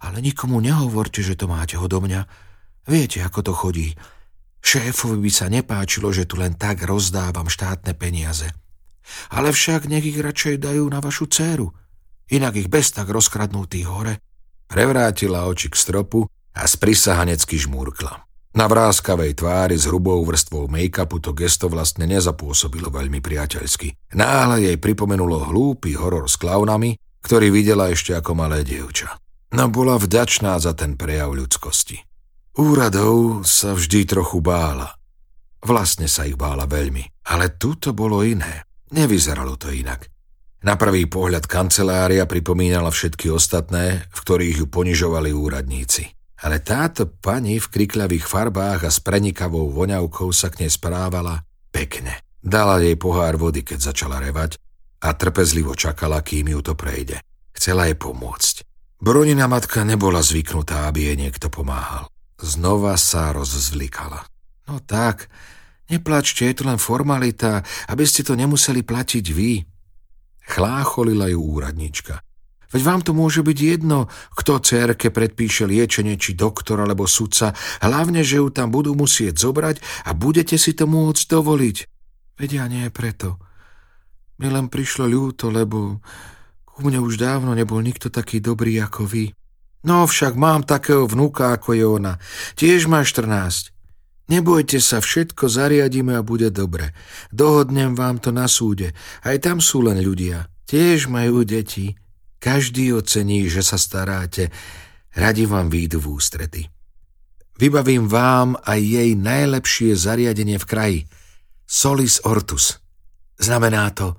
Ale 0.09 0.25
nikomu 0.25 0.57
nehovorte, 0.57 1.21
že 1.21 1.37
to 1.37 1.45
máte 1.45 1.77
odo 1.77 2.01
mňa. 2.01 2.25
Viete, 2.89 3.21
ako 3.21 3.45
to 3.45 3.53
chodí. 3.53 3.93
Šéfovi 4.57 5.21
by 5.21 5.29
sa 5.29 5.53
nepáčilo, 5.53 6.09
že 6.09 6.25
tu 6.25 6.41
len 6.41 6.57
tak 6.57 6.81
rozdávam 6.81 7.45
štátne 7.45 7.93
peniaze. 7.93 8.49
Ale 9.29 9.53
však 9.53 9.85
nech 9.85 10.09
ich 10.09 10.17
radšej 10.17 10.65
dajú 10.65 10.89
na 10.89 10.97
vašu 10.97 11.29
dceru. 11.29 11.69
Inak 12.33 12.57
ich 12.57 12.73
bez 12.73 12.89
tak 12.89 13.05
rozkradnú 13.05 13.69
tí 13.69 13.85
hore. 13.85 14.17
Prevrátila 14.65 15.45
oči 15.45 15.69
k 15.69 15.77
stropu 15.77 16.25
a 16.57 16.65
sprisahanecky 16.65 17.61
žmúrkla. 17.61 18.28
Na 18.49 18.65
vráskavej 18.65 19.37
tvári 19.37 19.77
s 19.77 19.85
hrubou 19.85 20.25
vrstvou 20.25 20.65
make-upu 20.65 21.21
to 21.21 21.37
gesto 21.37 21.69
vlastne 21.69 22.09
nezapôsobilo 22.09 22.89
veľmi 22.89 23.21
priateľsky. 23.21 23.93
Náhle 24.17 24.65
jej 24.65 24.77
pripomenulo 24.81 25.45
hlúpy 25.45 25.93
horor 25.93 26.25
s 26.25 26.35
klaunami, 26.41 26.97
ktorý 27.21 27.53
videla 27.53 27.93
ešte 27.93 28.17
ako 28.17 28.33
malé 28.33 28.65
dievča. 28.65 29.21
No 29.53 29.69
bola 29.69 30.01
vďačná 30.01 30.57
za 30.57 30.73
ten 30.73 30.97
prejav 30.97 31.33
ľudskosti. 31.33 32.01
Úradov 32.57 33.45
sa 33.45 33.77
vždy 33.77 34.09
trochu 34.09 34.41
bála. 34.41 34.97
Vlastne 35.61 36.09
sa 36.09 36.25
ich 36.25 36.35
bála 36.35 36.65
veľmi, 36.65 37.29
ale 37.29 37.53
tu 37.53 37.77
bolo 37.93 38.25
iné. 38.25 38.65
Nevyzeralo 38.89 39.61
to 39.61 39.69
inak. 39.69 40.09
Na 40.59 40.75
prvý 40.75 41.07
pohľad 41.07 41.47
kancelária 41.47 42.27
pripomínala 42.27 42.91
všetky 42.91 43.31
ostatné, 43.31 44.09
v 44.11 44.17
ktorých 44.19 44.65
ju 44.65 44.67
ponižovali 44.67 45.31
úradníci. 45.31 46.18
Ale 46.39 46.63
táto 46.63 47.07
pani 47.07 47.59
v 47.59 47.67
krikľavých 47.67 48.23
farbách 48.23 48.87
a 48.87 48.91
s 48.91 49.03
prenikavou 49.03 49.71
voňavkou 49.75 50.31
sa 50.31 50.47
k 50.47 50.63
nej 50.65 50.71
správala 50.71 51.43
pekne. 51.69 52.23
Dala 52.39 52.79
jej 52.79 52.95
pohár 52.95 53.35
vody, 53.35 53.67
keď 53.67 53.91
začala 53.91 54.23
revať 54.23 54.55
a 55.03 55.11
trpezlivo 55.11 55.75
čakala, 55.75 56.23
kým 56.23 56.55
ju 56.55 56.59
to 56.63 56.73
prejde. 56.79 57.19
Chcela 57.51 57.91
jej 57.91 57.99
pomôcť. 57.99 58.63
Bronina 58.99 59.51
matka 59.51 59.83
nebola 59.83 60.23
zvyknutá, 60.23 60.87
aby 60.87 61.11
jej 61.11 61.17
niekto 61.19 61.51
pomáhal. 61.51 62.07
Znova 62.39 62.95
sa 62.95 63.35
rozzvlikala. 63.35 64.23
No 64.71 64.79
tak, 64.79 65.27
Neplačte, 65.89 66.45
je 66.45 66.61
to 66.61 66.63
len 66.69 66.77
formalita, 66.77 67.65
aby 67.89 68.05
ste 68.05 68.21
to 68.21 68.37
nemuseli 68.37 68.85
platiť 68.85 69.25
vy. 69.33 69.65
Chlácholila 70.45 71.33
ju 71.33 71.41
úradnička. 71.41 72.21
Veď 72.69 72.81
vám 72.85 73.01
to 73.01 73.17
môže 73.17 73.41
byť 73.41 73.57
jedno, 73.57 74.05
kto 74.37 74.61
cerke 74.61 75.09
predpíše 75.09 75.65
liečenie, 75.65 76.21
či 76.21 76.37
doktor 76.37 76.77
alebo 76.77 77.09
sudca, 77.09 77.57
hlavne, 77.81 78.21
že 78.21 78.37
ju 78.37 78.53
tam 78.53 78.69
budú 78.69 78.93
musieť 78.93 79.41
zobrať 79.41 80.05
a 80.05 80.13
budete 80.13 80.53
si 80.61 80.77
to 80.77 80.85
môcť 80.85 81.23
dovoliť. 81.25 81.77
Vedia 82.37 82.69
nie 82.69 82.85
preto. 82.93 83.41
Mi 84.37 84.47
len 84.47 84.69
prišlo 84.69 85.09
ľúto, 85.09 85.49
lebo 85.49 85.99
ku 86.63 86.85
mne 86.85 87.03
už 87.03 87.19
dávno 87.19 87.57
nebol 87.57 87.81
nikto 87.81 88.07
taký 88.13 88.39
dobrý 88.39 88.79
ako 88.79 89.03
vy. 89.03 89.35
No 89.83 90.07
však 90.07 90.35
mám 90.37 90.63
takého 90.63 91.09
vnúka 91.09 91.55
ako 91.55 91.75
je 91.75 91.85
ona. 91.87 92.13
Tiež 92.55 92.85
má 92.85 93.03
14. 93.03 93.75
Nebojte 94.29 94.77
sa, 94.77 95.01
všetko 95.01 95.49
zariadíme 95.49 96.13
a 96.13 96.21
bude 96.21 96.53
dobre. 96.53 96.93
Dohodnem 97.33 97.97
vám 97.97 98.21
to 98.21 98.29
na 98.29 98.45
súde. 98.45 98.93
Aj 99.25 99.35
tam 99.41 99.57
sú 99.57 99.81
len 99.81 99.97
ľudia. 99.99 100.45
Tiež 100.69 101.09
majú 101.09 101.41
deti. 101.41 101.97
Každý 102.39 102.95
ocení, 102.95 103.51
že 103.51 103.59
sa 103.59 103.75
staráte. 103.75 104.47
Radi 105.11 105.43
vám 105.43 105.67
výjdu 105.67 105.99
v 105.99 106.07
ústrety. 106.15 106.61
Vybavím 107.59 108.07
vám 108.07 108.55
aj 108.63 108.79
jej 108.79 109.09
najlepšie 109.19 109.91
zariadenie 109.91 110.55
v 110.55 110.65
kraji. 110.65 110.99
Solis 111.67 112.23
Ortus. 112.23 112.79
Znamená 113.35 113.91
to 113.91 114.15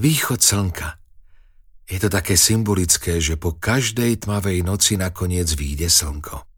východ 0.00 0.40
slnka. 0.40 0.96
Je 1.88 2.00
to 2.00 2.08
také 2.08 2.40
symbolické, 2.40 3.20
že 3.20 3.36
po 3.36 3.56
každej 3.56 4.24
tmavej 4.24 4.64
noci 4.64 4.96
nakoniec 4.96 5.52
vyjde 5.52 5.92
slnko. 5.92 6.48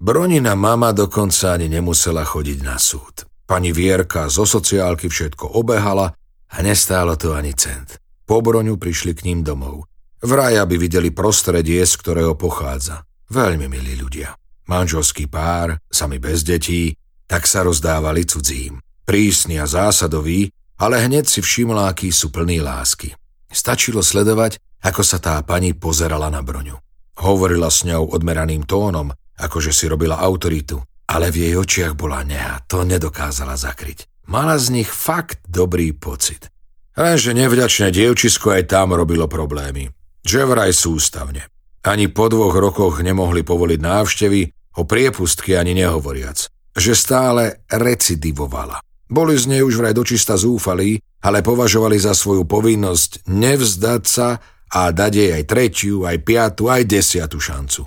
Bronina 0.00 0.52
mama 0.52 0.92
dokonca 0.92 1.56
ani 1.56 1.72
nemusela 1.72 2.28
chodiť 2.28 2.58
na 2.60 2.76
súd. 2.76 3.24
Pani 3.48 3.72
Vierka 3.72 4.28
zo 4.28 4.44
sociálky 4.44 5.08
všetko 5.08 5.56
obehala 5.56 6.12
a 6.52 6.56
nestálo 6.60 7.16
to 7.16 7.32
ani 7.32 7.56
cent. 7.56 8.00
Po 8.24 8.40
Broňu 8.40 8.76
prišli 8.76 9.12
k 9.16 9.28
ním 9.28 9.44
domov. 9.44 9.88
Vraj, 10.24 10.56
aby 10.56 10.80
videli 10.80 11.12
prostredie, 11.12 11.84
z 11.84 12.00
ktorého 12.00 12.32
pochádza. 12.32 13.04
Veľmi 13.28 13.68
milí 13.68 13.92
ľudia. 14.00 14.32
Manželský 14.64 15.28
pár, 15.28 15.76
sami 15.92 16.16
bez 16.16 16.40
detí, 16.40 16.96
tak 17.28 17.44
sa 17.44 17.60
rozdávali 17.60 18.24
cudzím. 18.24 18.80
Prísny 19.04 19.60
a 19.60 19.68
zásadový, 19.68 20.48
ale 20.80 21.04
hneď 21.04 21.28
si 21.28 21.44
všimla, 21.44 21.92
akí 21.92 22.08
sú 22.08 22.32
plný 22.32 22.64
lásky. 22.64 23.12
Stačilo 23.52 24.00
sledovať, 24.00 24.56
ako 24.80 25.02
sa 25.04 25.20
tá 25.20 25.36
pani 25.44 25.76
pozerala 25.76 26.32
na 26.32 26.40
Broňu. 26.40 26.80
Hovorila 27.20 27.68
s 27.68 27.84
ňou 27.84 28.16
odmeraným 28.16 28.64
tónom, 28.64 29.12
akože 29.36 29.76
si 29.76 29.84
robila 29.92 30.24
autoritu, 30.24 30.80
ale 31.04 31.28
v 31.28 31.52
jej 31.52 31.54
očiach 31.60 31.92
bola 31.92 32.24
neha, 32.24 32.64
to 32.64 32.80
nedokázala 32.80 33.60
zakryť. 33.60 34.08
Mala 34.24 34.56
z 34.56 34.72
nich 34.72 34.88
fakt 34.88 35.44
dobrý 35.44 35.92
pocit. 35.92 36.48
Lenže 36.96 37.36
nevďačné 37.36 37.92
dievčisko 37.92 38.56
aj 38.56 38.72
tam 38.72 38.96
robilo 38.96 39.28
problémy. 39.28 39.92
Že 40.24 40.40
vraj 40.48 40.72
sústavne. 40.72 41.46
Ani 41.84 42.08
po 42.08 42.32
dvoch 42.32 42.56
rokoch 42.56 43.04
nemohli 43.04 43.44
povoliť 43.44 43.80
návštevy, 43.80 44.40
o 44.80 44.82
priepustky 44.88 45.52
ani 45.54 45.76
nehovoriac. 45.76 46.48
Že 46.74 46.92
stále 46.96 47.44
recidivovala. 47.68 48.80
Boli 49.04 49.36
z 49.36 49.52
nej 49.52 49.62
už 49.62 49.78
vraj 49.78 49.92
dočista 49.92 50.34
zúfalí, 50.34 50.98
ale 51.20 51.44
považovali 51.44 52.00
za 52.00 52.16
svoju 52.16 52.48
povinnosť 52.48 53.28
nevzdať 53.28 54.02
sa 54.08 54.40
a 54.74 54.80
dať 54.90 55.12
jej 55.12 55.30
aj 55.36 55.44
tretiu, 55.44 56.08
aj 56.08 56.24
piatu, 56.24 56.72
aj 56.72 56.82
desiatu 56.88 57.38
šancu. 57.38 57.84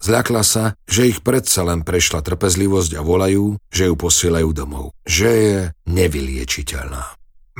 Zľakla 0.00 0.40
sa, 0.40 0.72
že 0.88 1.12
ich 1.12 1.20
predsa 1.20 1.60
len 1.60 1.84
prešla 1.84 2.24
trpezlivosť 2.24 2.96
a 2.96 3.04
volajú, 3.04 3.60
že 3.68 3.92
ju 3.92 3.94
posielajú 4.00 4.48
domov. 4.56 4.96
Že 5.04 5.28
je 5.28 5.56
nevyliečiteľná. 5.92 7.02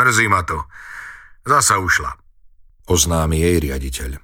Mrzí 0.00 0.26
ma 0.32 0.40
to. 0.48 0.64
Zasa 1.44 1.76
ušla. 1.76 2.19
Oznámi 2.90 3.38
jej 3.38 3.56
riaditeľ. 3.62 4.18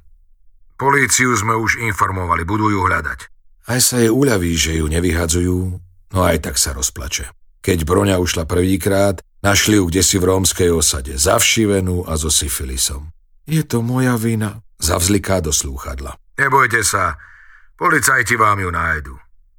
Políciu 0.75 1.31
sme 1.39 1.55
už 1.55 1.79
informovali, 1.79 2.43
budú 2.43 2.69
ju 2.69 2.83
hľadať. 2.83 3.19
Aj 3.71 3.79
sa 3.79 4.03
jej 4.03 4.11
uľaví, 4.11 4.53
že 4.59 4.83
ju 4.83 4.91
nevyhadzujú, 4.91 5.59
no 6.13 6.19
aj 6.21 6.51
tak 6.51 6.59
sa 6.59 6.75
rozplače. 6.75 7.31
Keď 7.63 7.87
Broňa 7.87 8.19
ušla 8.19 8.43
prvýkrát, 8.45 9.23
našli 9.41 9.79
ju 9.79 9.87
kde 9.87 10.03
si 10.03 10.19
v 10.19 10.29
rómskej 10.35 10.71
osade, 10.75 11.15
zavšivenú 11.15 12.11
a 12.11 12.19
so 12.19 12.31
syfilisom. 12.31 13.15
Je 13.47 13.63
to 13.63 13.87
moja 13.87 14.19
vina, 14.19 14.61
zavzliká 14.83 15.39
do 15.39 15.55
slúchadla. 15.55 16.19
Nebojte 16.35 16.83
sa, 16.83 17.15
Policajti 17.77 18.41
vám 18.41 18.61
ju 18.61 18.71
nájdu. 18.73 19.15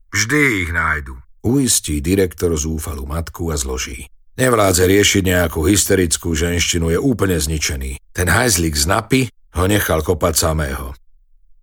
Vždy 0.09 0.41
ich 0.65 0.71
nájdu. 0.73 1.21
Uistí 1.45 2.01
direktor 2.01 2.49
zúfalú 2.57 3.05
matku 3.05 3.53
a 3.53 3.55
zloží. 3.55 4.09
Nevládze 4.37 4.85
riešiť 4.85 5.23
nejakú 5.25 5.65
hysterickú 5.65 6.37
ženštinu, 6.37 6.93
je 6.93 6.99
úplne 7.01 7.41
zničený. 7.41 7.97
Ten 8.13 8.29
hajzlik 8.29 8.77
z 8.77 8.85
napy 8.85 9.21
ho 9.57 9.65
nechal 9.65 10.05
kopať 10.05 10.37
samého. 10.37 10.93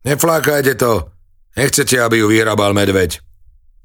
Neflákajte 0.02 0.74
to! 0.74 1.14
Nechcete, 1.54 2.02
aby 2.02 2.18
ju 2.18 2.26
vyhrabal 2.26 2.74
medveď? 2.74 3.22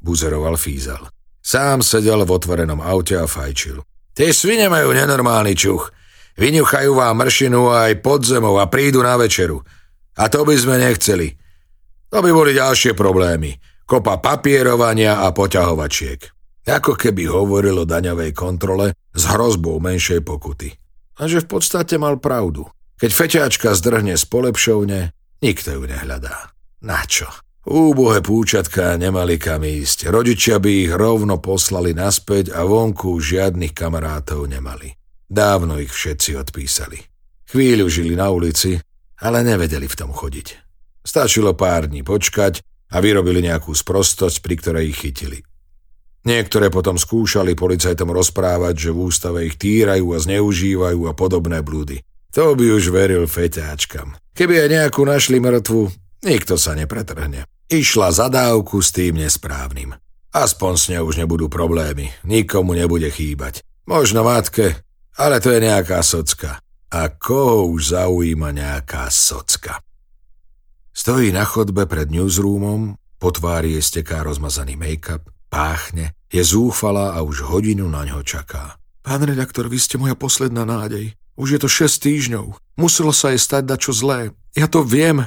Buzeroval 0.01 0.57
Fízal. 0.57 1.05
Sám 1.37 1.85
sedel 1.85 2.25
v 2.25 2.33
otvorenom 2.33 2.81
aute 2.81 3.13
a 3.13 3.29
fajčil. 3.29 3.85
Tie 4.17 4.33
svine 4.33 4.73
majú 4.73 4.89
nenormálny 4.89 5.53
čuch. 5.53 5.93
Vyňuchajú 6.41 6.91
vám 6.97 7.21
mršinu 7.21 7.69
aj 7.69 8.01
podzemov 8.01 8.57
a 8.57 8.65
prídu 8.65 9.05
na 9.05 9.21
večeru. 9.21 9.61
A 10.17 10.27
to 10.33 10.41
by 10.41 10.57
sme 10.57 10.81
nechceli. 10.81 11.37
To 12.09 12.25
by 12.25 12.31
boli 12.33 12.57
ďalšie 12.57 12.97
problémy. 12.97 13.53
Kopa 13.85 14.17
papierovania 14.17 15.21
a 15.21 15.29
poťahovačiek. 15.29 16.38
Ako 16.69 16.93
keby 16.93 17.25
hovoril 17.25 17.81
o 17.81 17.89
daňovej 17.89 18.31
kontrole 18.37 18.93
s 19.09 19.23
hrozbou 19.25 19.81
menšej 19.81 20.21
pokuty. 20.21 20.69
A 21.19 21.25
že 21.25 21.41
v 21.41 21.57
podstate 21.57 21.97
mal 21.97 22.21
pravdu. 22.21 22.69
Keď 23.01 23.11
feťačka 23.11 23.73
zdrhne 23.73 24.15
z 24.15 24.23
polepšovne, 24.29 24.99
nikto 25.41 25.69
ju 25.75 25.83
nehľadá. 25.89 26.53
Na 26.85 27.03
čo? 27.09 27.27
Úbohé 27.67 28.23
púčatka 28.23 28.95
nemali 28.95 29.35
kam 29.35 29.67
ísť. 29.67 30.07
Rodičia 30.07 30.63
by 30.63 30.71
ich 30.87 30.91
rovno 30.95 31.43
poslali 31.43 31.91
naspäť 31.91 32.55
a 32.55 32.63
vonku 32.63 33.19
žiadnych 33.19 33.75
kamarátov 33.75 34.47
nemali. 34.47 34.95
Dávno 35.27 35.77
ich 35.77 35.91
všetci 35.91 36.39
odpísali. 36.39 36.97
Chvíľu 37.51 37.85
žili 37.91 38.15
na 38.15 38.31
ulici, 38.31 38.79
ale 39.19 39.43
nevedeli 39.43 39.85
v 39.85 39.97
tom 39.99 40.15
chodiť. 40.15 40.47
Stačilo 41.03 41.51
pár 41.53 41.91
dní 41.91 42.01
počkať 42.01 42.63
a 42.89 42.97
vyrobili 43.03 43.43
nejakú 43.43 43.75
sprostosť, 43.75 44.39
pri 44.39 44.55
ktorej 44.57 44.83
ich 44.95 44.99
chytili. 45.03 45.39
Niektoré 46.27 46.67
potom 46.67 46.99
skúšali 46.99 47.55
policajtom 47.55 48.11
rozprávať, 48.11 48.75
že 48.75 48.89
v 48.91 48.99
ústave 49.07 49.39
ich 49.47 49.55
týrajú 49.55 50.11
a 50.11 50.19
zneužívajú 50.19 51.07
a 51.07 51.13
podobné 51.15 51.63
blúdy. 51.63 52.03
To 52.35 52.53
by 52.53 52.75
už 52.75 52.91
veril 52.91 53.25
feťáčkam. 53.25 54.19
Keby 54.35 54.67
aj 54.67 54.69
nejakú 54.69 55.01
našli 55.07 55.39
mŕtvu, 55.39 55.89
nikto 56.27 56.59
sa 56.59 56.75
nepretrhne. 56.75 57.47
Išla 57.71 58.11
za 58.11 58.27
dávku 58.27 58.83
s 58.83 58.91
tým 58.91 59.17
nesprávnym. 59.17 59.95
Aspoň 60.29 60.73
s 60.77 60.85
ňou 60.93 61.09
už 61.09 61.15
nebudú 61.25 61.49
problémy, 61.49 62.13
nikomu 62.27 62.77
nebude 62.77 63.09
chýbať. 63.09 63.65
Možno 63.89 64.21
matke, 64.21 64.85
ale 65.17 65.41
to 65.41 65.49
je 65.49 65.59
nejaká 65.65 66.05
socka. 66.05 66.61
A 66.89 67.01
koho 67.09 67.69
už 67.73 67.97
zaujíma 67.97 68.53
nejaká 68.53 69.09
socka? 69.09 69.81
Stojí 70.93 71.33
na 71.33 71.45
chodbe 71.45 71.85
pred 71.89 72.09
newsroomom, 72.13 72.97
po 73.17 73.29
tvári 73.33 73.77
je 73.77 73.81
steká 73.81 74.21
rozmazaný 74.21 74.77
make-up, 74.77 75.25
páchne, 75.49 76.13
je 76.29 76.45
zúfala 76.45 77.17
a 77.17 77.25
už 77.25 77.49
hodinu 77.49 77.89
na 77.89 78.05
ňo 78.05 78.21
čaká. 78.21 78.77
Pán 79.01 79.25
redaktor, 79.25 79.65
vy 79.65 79.81
ste 79.81 79.97
moja 79.97 80.13
posledná 80.13 80.63
nádej. 80.63 81.17
Už 81.33 81.57
je 81.57 81.59
to 81.59 81.69
6 81.71 82.05
týždňov. 82.05 82.45
Muselo 82.77 83.09
sa 83.09 83.33
jej 83.33 83.41
stať 83.41 83.65
dačo 83.65 83.91
zlé. 83.91 84.31
Ja 84.53 84.69
to 84.69 84.85
viem, 84.85 85.25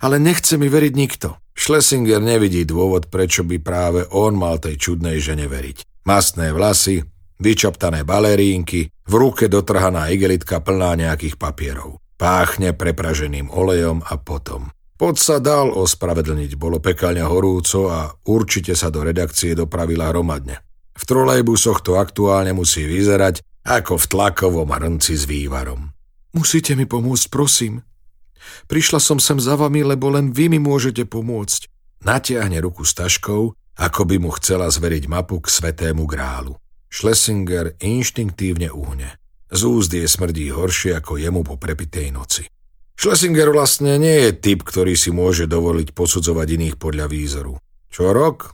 ale 0.00 0.16
nechce 0.16 0.56
mi 0.56 0.72
veriť 0.72 0.92
nikto. 0.96 1.36
Schlesinger 1.52 2.24
nevidí 2.24 2.64
dôvod, 2.64 3.12
prečo 3.12 3.44
by 3.44 3.60
práve 3.60 4.00
on 4.16 4.40
mal 4.40 4.56
tej 4.56 4.80
čudnej 4.80 5.20
žene 5.20 5.44
veriť. 5.44 6.08
Mastné 6.08 6.56
vlasy, 6.56 7.04
vyčaptané 7.36 8.08
balerínky, 8.08 8.88
v 8.88 9.12
ruke 9.12 9.50
dotrhaná 9.52 10.08
igelitka 10.08 10.64
plná 10.64 10.96
nejakých 10.96 11.36
papierov. 11.36 12.00
Páchne 12.16 12.72
prepraženým 12.72 13.52
olejom 13.52 14.00
a 14.06 14.16
potom. 14.16 14.72
Pod 15.00 15.16
sa 15.16 15.40
dal 15.40 15.72
ospravedlniť, 15.72 16.60
bolo 16.60 16.76
pekalňa 16.76 17.24
horúco 17.24 17.88
a 17.88 18.12
určite 18.28 18.76
sa 18.76 18.92
do 18.92 19.00
redakcie 19.00 19.56
dopravila 19.56 20.12
hromadne. 20.12 20.60
V 20.92 21.08
trolejbusoch 21.08 21.80
to 21.80 21.96
aktuálne 21.96 22.52
musí 22.52 22.84
vyzerať 22.84 23.40
ako 23.64 23.96
v 23.96 24.04
tlakovom 24.12 24.68
hrnci 24.68 25.16
s 25.16 25.24
vývarom. 25.24 25.88
Musíte 26.36 26.76
mi 26.76 26.84
pomôcť, 26.84 27.32
prosím. 27.32 27.80
Prišla 28.68 29.00
som 29.00 29.16
sem 29.16 29.40
za 29.40 29.56
vami, 29.56 29.80
lebo 29.80 30.12
len 30.12 30.36
vy 30.36 30.52
mi 30.52 30.60
môžete 30.60 31.08
pomôcť. 31.08 31.64
Natiahne 32.04 32.60
ruku 32.60 32.84
s 32.84 32.92
taškou, 32.92 33.56
ako 33.80 34.00
by 34.04 34.20
mu 34.20 34.28
chcela 34.36 34.68
zveriť 34.68 35.08
mapu 35.08 35.40
k 35.40 35.48
svetému 35.48 36.04
grálu. 36.04 36.60
Schlesinger 36.92 37.72
inštinktívne 37.80 38.68
uhne. 38.68 39.16
Z 39.48 39.64
úzd 39.64 39.96
je 39.96 40.04
smrdí 40.04 40.52
horšie 40.52 40.92
ako 40.92 41.16
jemu 41.16 41.40
po 41.40 41.56
prepitej 41.56 42.12
noci. 42.12 42.44
Schlesinger 43.00 43.48
vlastne 43.48 43.96
nie 43.96 44.28
je 44.28 44.36
typ, 44.36 44.60
ktorý 44.60 44.92
si 44.92 45.08
môže 45.08 45.48
dovoliť 45.48 45.96
posudzovať 45.96 46.48
iných 46.60 46.76
podľa 46.76 47.08
výzoru. 47.08 47.56
Čo 47.88 48.12
rok? 48.12 48.52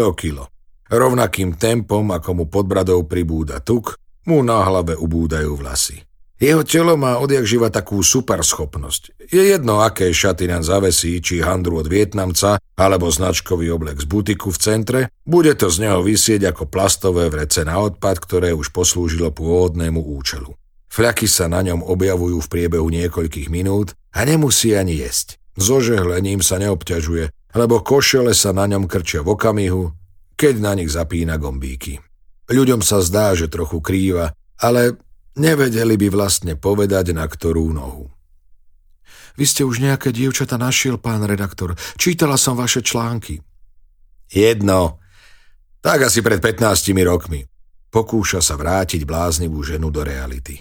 To 0.00 0.16
kilo. 0.16 0.48
Rovnakým 0.88 1.60
tempom, 1.60 2.08
ako 2.08 2.30
mu 2.32 2.44
pod 2.48 2.64
bradou 2.64 3.04
pribúda 3.04 3.60
tuk, 3.60 4.00
mu 4.24 4.40
na 4.40 4.64
hlave 4.64 4.96
ubúdajú 4.96 5.60
vlasy. 5.60 6.00
Jeho 6.40 6.64
telo 6.64 6.96
má 6.96 7.20
odjak 7.20 7.44
živa 7.44 7.68
takú 7.68 8.00
superschopnosť. 8.00 9.28
Je 9.28 9.52
jedno, 9.52 9.84
aké 9.84 10.08
šaty 10.08 10.48
nám 10.48 10.64
zavesí, 10.64 11.20
či 11.20 11.44
handru 11.44 11.84
od 11.84 11.86
Vietnamca, 11.92 12.64
alebo 12.80 13.12
značkový 13.12 13.76
oblek 13.76 14.00
z 14.00 14.08
butiku 14.08 14.48
v 14.48 14.58
centre, 14.72 15.00
bude 15.28 15.52
to 15.52 15.68
z 15.68 15.84
neho 15.84 16.00
vysieť 16.00 16.48
ako 16.48 16.64
plastové 16.64 17.28
vrece 17.28 17.60
na 17.68 17.76
odpad, 17.76 18.24
ktoré 18.24 18.56
už 18.56 18.72
poslúžilo 18.72 19.36
pôvodnému 19.36 20.00
účelu. 20.00 20.48
Fľaky 20.92 21.24
sa 21.24 21.48
na 21.48 21.64
ňom 21.64 21.80
objavujú 21.80 22.36
v 22.44 22.50
priebehu 22.52 22.92
niekoľkých 22.92 23.48
minút 23.48 23.96
a 24.12 24.28
nemusí 24.28 24.76
ani 24.76 25.00
jesť. 25.00 25.40
So 25.56 25.80
žehlením 25.80 26.44
sa 26.44 26.60
neobťažuje, 26.60 27.32
lebo 27.56 27.80
košele 27.80 28.36
sa 28.36 28.52
na 28.52 28.68
ňom 28.68 28.84
krčia 28.84 29.24
v 29.24 29.32
okamihu, 29.32 29.96
keď 30.36 30.54
na 30.60 30.76
nich 30.76 30.92
zapína 30.92 31.40
gombíky. 31.40 31.96
Ľuďom 32.52 32.84
sa 32.84 33.00
zdá, 33.00 33.32
že 33.32 33.48
trochu 33.48 33.80
krýva, 33.80 34.36
ale 34.60 35.00
nevedeli 35.32 35.96
by 35.96 36.08
vlastne 36.12 36.60
povedať, 36.60 37.16
na 37.16 37.24
ktorú 37.24 37.72
nohu. 37.72 38.12
Vy 39.40 39.48
ste 39.48 39.64
už 39.64 39.80
nejaké 39.80 40.12
dievčata 40.12 40.60
našiel, 40.60 41.00
pán 41.00 41.24
redaktor. 41.24 41.72
Čítala 41.96 42.36
som 42.36 42.52
vaše 42.52 42.84
články. 42.84 43.40
Jedno. 44.28 45.00
Tak 45.80 46.12
asi 46.12 46.20
pred 46.20 46.36
15 46.36 46.92
rokmi. 47.08 47.48
Pokúša 47.88 48.44
sa 48.44 48.60
vrátiť 48.60 49.08
bláznivú 49.08 49.64
ženu 49.64 49.88
do 49.88 50.04
reality. 50.04 50.60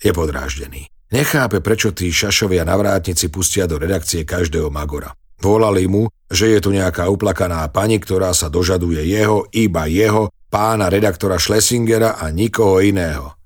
Je 0.00 0.12
podráždený. 0.12 0.88
Nechápe, 1.12 1.62
prečo 1.62 1.94
tí 1.94 2.10
šašovia 2.10 2.66
navrátnici 2.66 3.30
pustia 3.30 3.70
do 3.70 3.78
redakcie 3.78 4.26
každého 4.26 4.68
magora. 4.74 5.14
Volali 5.38 5.86
mu, 5.86 6.10
že 6.26 6.50
je 6.56 6.58
tu 6.58 6.74
nejaká 6.74 7.06
uplakaná 7.06 7.62
pani, 7.70 8.02
ktorá 8.02 8.34
sa 8.34 8.50
dožaduje 8.50 9.04
jeho, 9.06 9.46
iba 9.54 9.86
jeho, 9.86 10.32
pána 10.50 10.90
redaktora 10.90 11.38
Schlesingera 11.38 12.18
a 12.18 12.32
nikoho 12.34 12.82
iného. 12.82 13.36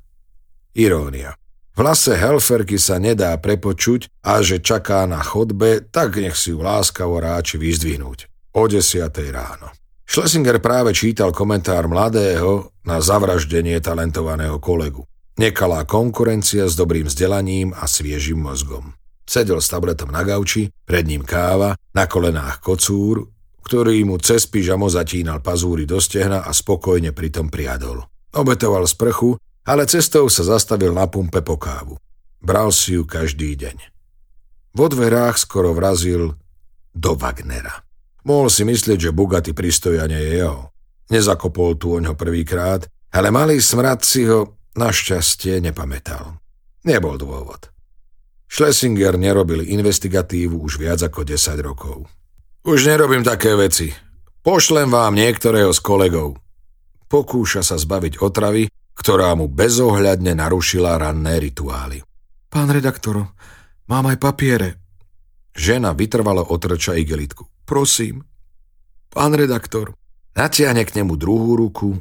Irónia. 0.73 1.35
V 1.75 1.79
hlase 1.83 2.17
Helferky 2.17 2.79
sa 2.79 2.99
nedá 3.01 3.35
prepočuť 3.39 4.11
a 4.27 4.43
že 4.43 4.63
čaká 4.63 5.07
na 5.07 5.23
chodbe, 5.23 5.85
tak 5.89 6.19
nech 6.19 6.37
si 6.37 6.55
ju 6.55 6.63
láskavo 6.63 7.19
ráči 7.19 7.59
vyzdvihnúť. 7.59 8.27
O 8.57 8.67
desiatej 8.67 9.31
ráno. 9.31 9.71
Schlesinger 10.07 10.59
práve 10.59 10.91
čítal 10.91 11.31
komentár 11.31 11.87
mladého 11.87 12.75
na 12.83 12.99
zavraždenie 12.99 13.79
talentovaného 13.79 14.59
kolegu. 14.59 15.07
Nekalá 15.41 15.89
konkurencia 15.89 16.69
s 16.69 16.77
dobrým 16.77 17.09
vzdelaním 17.09 17.73
a 17.73 17.89
sviežým 17.89 18.45
mozgom. 18.45 18.93
Sedel 19.25 19.57
s 19.65 19.73
tabletom 19.73 20.13
na 20.13 20.21
gauči, 20.21 20.69
pred 20.85 21.09
ním 21.09 21.25
káva, 21.25 21.81
na 21.97 22.05
kolenách 22.05 22.61
kocúr, 22.61 23.25
ktorý 23.65 24.05
mu 24.05 24.21
cez 24.21 24.45
pyžamo 24.45 24.93
zatínal 24.93 25.41
pazúry 25.41 25.89
do 25.89 25.97
stehna 25.97 26.45
a 26.45 26.53
spokojne 26.53 27.17
pritom 27.17 27.49
priadol. 27.49 28.05
Obetoval 28.37 28.85
sprchu 28.85 29.41
ale 29.65 29.89
cestou 29.89 30.29
sa 30.29 30.45
zastavil 30.45 30.93
na 30.93 31.09
pumpe 31.09 31.41
po 31.41 31.57
kávu. 31.57 31.97
Bral 32.45 32.69
si 32.69 33.01
ju 33.01 33.09
každý 33.09 33.57
deň. 33.57 33.77
Vo 34.77 34.93
dverách 34.93 35.41
skoro 35.41 35.73
vrazil 35.73 36.37
do 36.93 37.17
Wagnera. 37.17 37.81
Mohol 38.29 38.49
si 38.53 38.63
myslieť, 38.69 39.09
že 39.09 39.17
Bugatti 39.17 39.57
pristojanie 39.57 40.21
je 40.21 40.31
jeho. 40.45 40.69
Nezakopol 41.09 41.81
tu 41.81 41.97
oňho 41.97 42.13
prvýkrát, 42.13 42.85
ale 43.09 43.33
malý 43.33 43.57
smrad 43.57 44.05
si 44.05 44.29
ho 44.29 44.60
našťastie 44.75 45.59
nepamätal. 45.63 46.39
Nebol 46.87 47.21
dôvod. 47.21 47.71
Schlesinger 48.51 49.15
nerobil 49.15 49.63
investigatívu 49.63 50.59
už 50.59 50.83
viac 50.83 50.99
ako 51.07 51.23
10 51.23 51.61
rokov. 51.63 52.11
Už 52.67 52.91
nerobím 52.91 53.23
také 53.23 53.55
veci. 53.55 53.95
Pošlem 54.43 54.91
vám 54.91 55.15
niektorého 55.15 55.71
z 55.71 55.81
kolegov. 55.81 56.37
Pokúša 57.07 57.63
sa 57.63 57.79
zbaviť 57.79 58.19
otravy, 58.19 58.67
ktorá 58.99 59.33
mu 59.39 59.47
bezohľadne 59.47 60.35
narušila 60.35 60.99
ranné 60.99 61.41
rituály. 61.41 62.03
Pán 62.51 62.69
redaktor, 62.75 63.33
mám 63.87 64.05
aj 64.11 64.19
papiere. 64.19 64.69
Žena 65.55 65.95
vytrvalo 65.95 66.43
otrča 66.43 66.99
igelitku. 66.99 67.47
Prosím. 67.65 68.27
Pán 69.09 69.35
redaktor. 69.35 69.95
Natiahne 70.35 70.87
k 70.87 71.03
nemu 71.03 71.15
druhú 71.19 71.59
ruku 71.59 71.99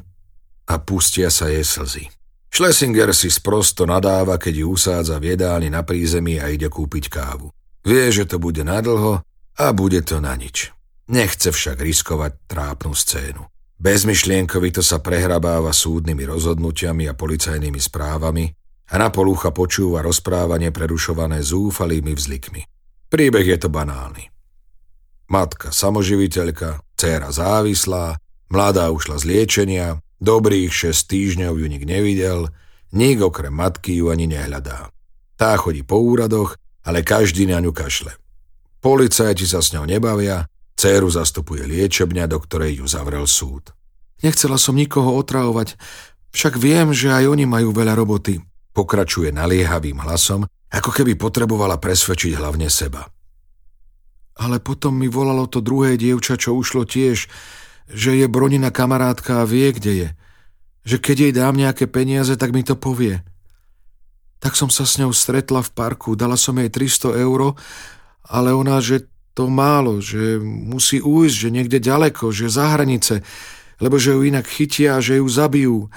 a 0.66 0.78
pustia 0.78 1.30
sa 1.30 1.50
jej 1.50 1.66
slzy. 1.66 2.19
Schlesinger 2.50 3.14
si 3.14 3.30
sprosto 3.30 3.86
nadáva, 3.86 4.34
keď 4.36 4.54
ju 4.62 4.66
usádza 4.74 5.16
v 5.22 5.38
jedálni 5.38 5.70
na 5.70 5.86
prízemí 5.86 6.42
a 6.42 6.50
ide 6.50 6.66
kúpiť 6.66 7.06
kávu. 7.06 7.54
Vie, 7.86 8.10
že 8.10 8.26
to 8.26 8.42
bude 8.42 8.60
nadlho 8.66 9.22
a 9.56 9.66
bude 9.70 10.02
to 10.02 10.18
na 10.18 10.34
nič. 10.34 10.74
Nechce 11.10 11.50
však 11.50 11.78
riskovať 11.78 12.32
trápnu 12.50 12.94
scénu. 12.94 13.46
Bezmyšlienkovito 13.80 14.84
sa 14.84 15.00
prehrabáva 15.00 15.72
súdnymi 15.72 16.28
rozhodnutiami 16.28 17.08
a 17.08 17.16
policajnými 17.16 17.80
správami 17.80 18.44
a 18.92 18.94
na 19.00 19.08
polúcha 19.08 19.54
počúva 19.54 20.04
rozprávanie 20.04 20.68
prerušované 20.68 21.40
zúfalými 21.40 22.12
vzlikmi. 22.12 22.62
Príbeh 23.08 23.46
je 23.46 23.58
to 23.58 23.72
banálny. 23.72 24.28
Matka 25.30 25.70
samoživiteľka, 25.70 26.82
dcéra 26.98 27.30
závislá, 27.30 28.18
mladá 28.50 28.90
ušla 28.90 29.16
z 29.22 29.24
liečenia, 29.30 30.02
dobrých 30.20 30.70
6 30.70 31.10
týždňov 31.10 31.56
ju 31.56 31.66
nik 31.66 31.84
nevidel, 31.88 32.52
nik 32.92 33.18
okrem 33.18 33.52
matky 33.52 33.98
ju 33.98 34.12
ani 34.12 34.28
nehľadá. 34.28 34.92
Tá 35.40 35.56
chodí 35.56 35.80
po 35.80 35.96
úradoch, 35.96 36.60
ale 36.84 37.00
každý 37.00 37.48
na 37.48 37.58
ňu 37.58 37.72
kašle. 37.72 38.12
Policajti 38.80 39.44
sa 39.44 39.60
s 39.60 39.72
ňou 39.72 39.84
nebavia, 39.88 40.48
dceru 40.76 41.08
zastupuje 41.12 41.64
liečebňa, 41.68 42.24
do 42.28 42.40
ktorej 42.40 42.80
ju 42.80 42.86
zavrel 42.88 43.24
súd. 43.28 43.72
Nechcela 44.20 44.60
som 44.60 44.76
nikoho 44.76 45.16
otravovať, 45.16 45.80
však 46.32 46.60
viem, 46.60 46.92
že 46.92 47.12
aj 47.12 47.24
oni 47.28 47.44
majú 47.48 47.72
veľa 47.72 47.96
roboty. 47.96 48.40
Pokračuje 48.76 49.32
naliehavým 49.32 50.00
hlasom, 50.00 50.46
ako 50.70 50.90
keby 50.94 51.18
potrebovala 51.18 51.80
presvedčiť 51.80 52.38
hlavne 52.38 52.70
seba. 52.70 53.08
Ale 54.40 54.62
potom 54.62 54.96
mi 54.96 55.10
volalo 55.10 55.44
to 55.50 55.60
druhé 55.60 56.00
dievča, 56.00 56.40
čo 56.40 56.56
ušlo 56.56 56.88
tiež, 56.88 57.28
že 57.92 58.16
je 58.16 58.26
Bronina 58.30 58.70
kamarátka 58.70 59.42
a 59.42 59.48
vie, 59.48 59.70
kde 59.74 59.92
je. 59.92 60.08
Že 60.86 60.96
keď 61.02 61.16
jej 61.20 61.32
dám 61.34 61.54
nejaké 61.58 61.84
peniaze, 61.90 62.32
tak 62.34 62.54
mi 62.54 62.64
to 62.64 62.78
povie. 62.78 63.20
Tak 64.40 64.56
som 64.56 64.72
sa 64.72 64.88
s 64.88 64.96
ňou 64.96 65.12
stretla 65.12 65.60
v 65.60 65.70
parku, 65.76 66.16
dala 66.16 66.40
som 66.40 66.56
jej 66.56 66.72
300 66.72 67.20
eur, 67.20 67.52
ale 68.24 68.56
ona, 68.56 68.80
že 68.80 69.04
to 69.36 69.46
málo, 69.46 70.00
že 70.02 70.40
musí 70.42 70.98
ujsť, 70.98 71.36
že 71.36 71.48
niekde 71.52 71.78
ďaleko, 71.78 72.32
že 72.32 72.50
za 72.50 72.74
hranice, 72.74 73.22
lebo 73.78 74.00
že 74.00 74.16
ju 74.16 74.26
inak 74.26 74.48
chytia 74.48 74.98
a 74.98 75.04
že 75.04 75.20
ju 75.20 75.26
zabijú. 75.28 75.88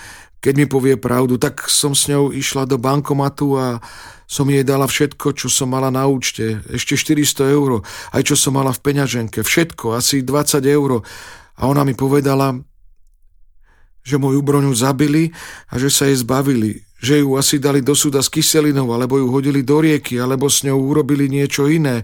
Keď 0.43 0.53
mi 0.59 0.67
povie 0.67 0.99
pravdu, 0.99 1.39
tak 1.39 1.71
som 1.71 1.95
s 1.95 2.11
ňou 2.11 2.35
išla 2.35 2.67
do 2.67 2.75
bankomatu 2.75 3.55
a 3.55 3.79
som 4.27 4.49
jej 4.49 4.65
dala 4.67 4.91
všetko, 4.91 5.35
čo 5.35 5.47
som 5.47 5.71
mala 5.71 5.87
na 5.87 6.03
účte. 6.03 6.59
Ešte 6.67 6.99
400 6.99 7.53
eur, 7.55 7.79
aj 8.11 8.21
čo 8.27 8.35
som 8.35 8.57
mala 8.57 8.75
v 8.75 8.83
peňaženke. 8.83 9.39
Všetko, 9.39 9.95
asi 9.95 10.19
20 10.19 10.63
eur. 10.67 11.05
A 11.59 11.69
ona 11.69 11.85
mi 11.85 11.93
povedala, 11.93 12.57
že 14.03 14.19
moju 14.19 14.43
broňu 14.43 14.73
zabili 14.75 15.31
a 15.71 15.79
že 15.79 15.87
sa 15.87 16.09
jej 16.09 16.17
zbavili. 16.19 16.83
Že 17.03 17.23
ju 17.23 17.29
asi 17.35 17.55
dali 17.59 17.83
do 17.83 17.95
súda 17.95 18.23
s 18.23 18.31
kyselinou, 18.31 18.91
alebo 18.91 19.19
ju 19.19 19.27
hodili 19.31 19.63
do 19.63 19.79
rieky, 19.79 20.19
alebo 20.19 20.47
s 20.51 20.63
ňou 20.63 20.79
urobili 20.79 21.31
niečo 21.31 21.67
iné 21.67 22.03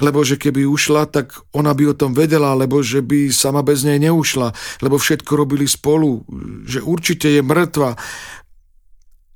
lebo 0.00 0.24
že 0.24 0.40
keby 0.40 0.64
ušla, 0.64 1.12
tak 1.12 1.36
ona 1.52 1.76
by 1.76 1.92
o 1.92 1.98
tom 1.98 2.16
vedela, 2.16 2.56
lebo 2.56 2.80
že 2.80 3.04
by 3.04 3.28
sama 3.28 3.60
bez 3.60 3.84
nej 3.84 4.00
neušla, 4.00 4.48
lebo 4.80 4.96
všetko 4.96 5.32
robili 5.36 5.68
spolu, 5.68 6.24
že 6.64 6.80
určite 6.80 7.28
je 7.28 7.44
mŕtva. 7.44 7.94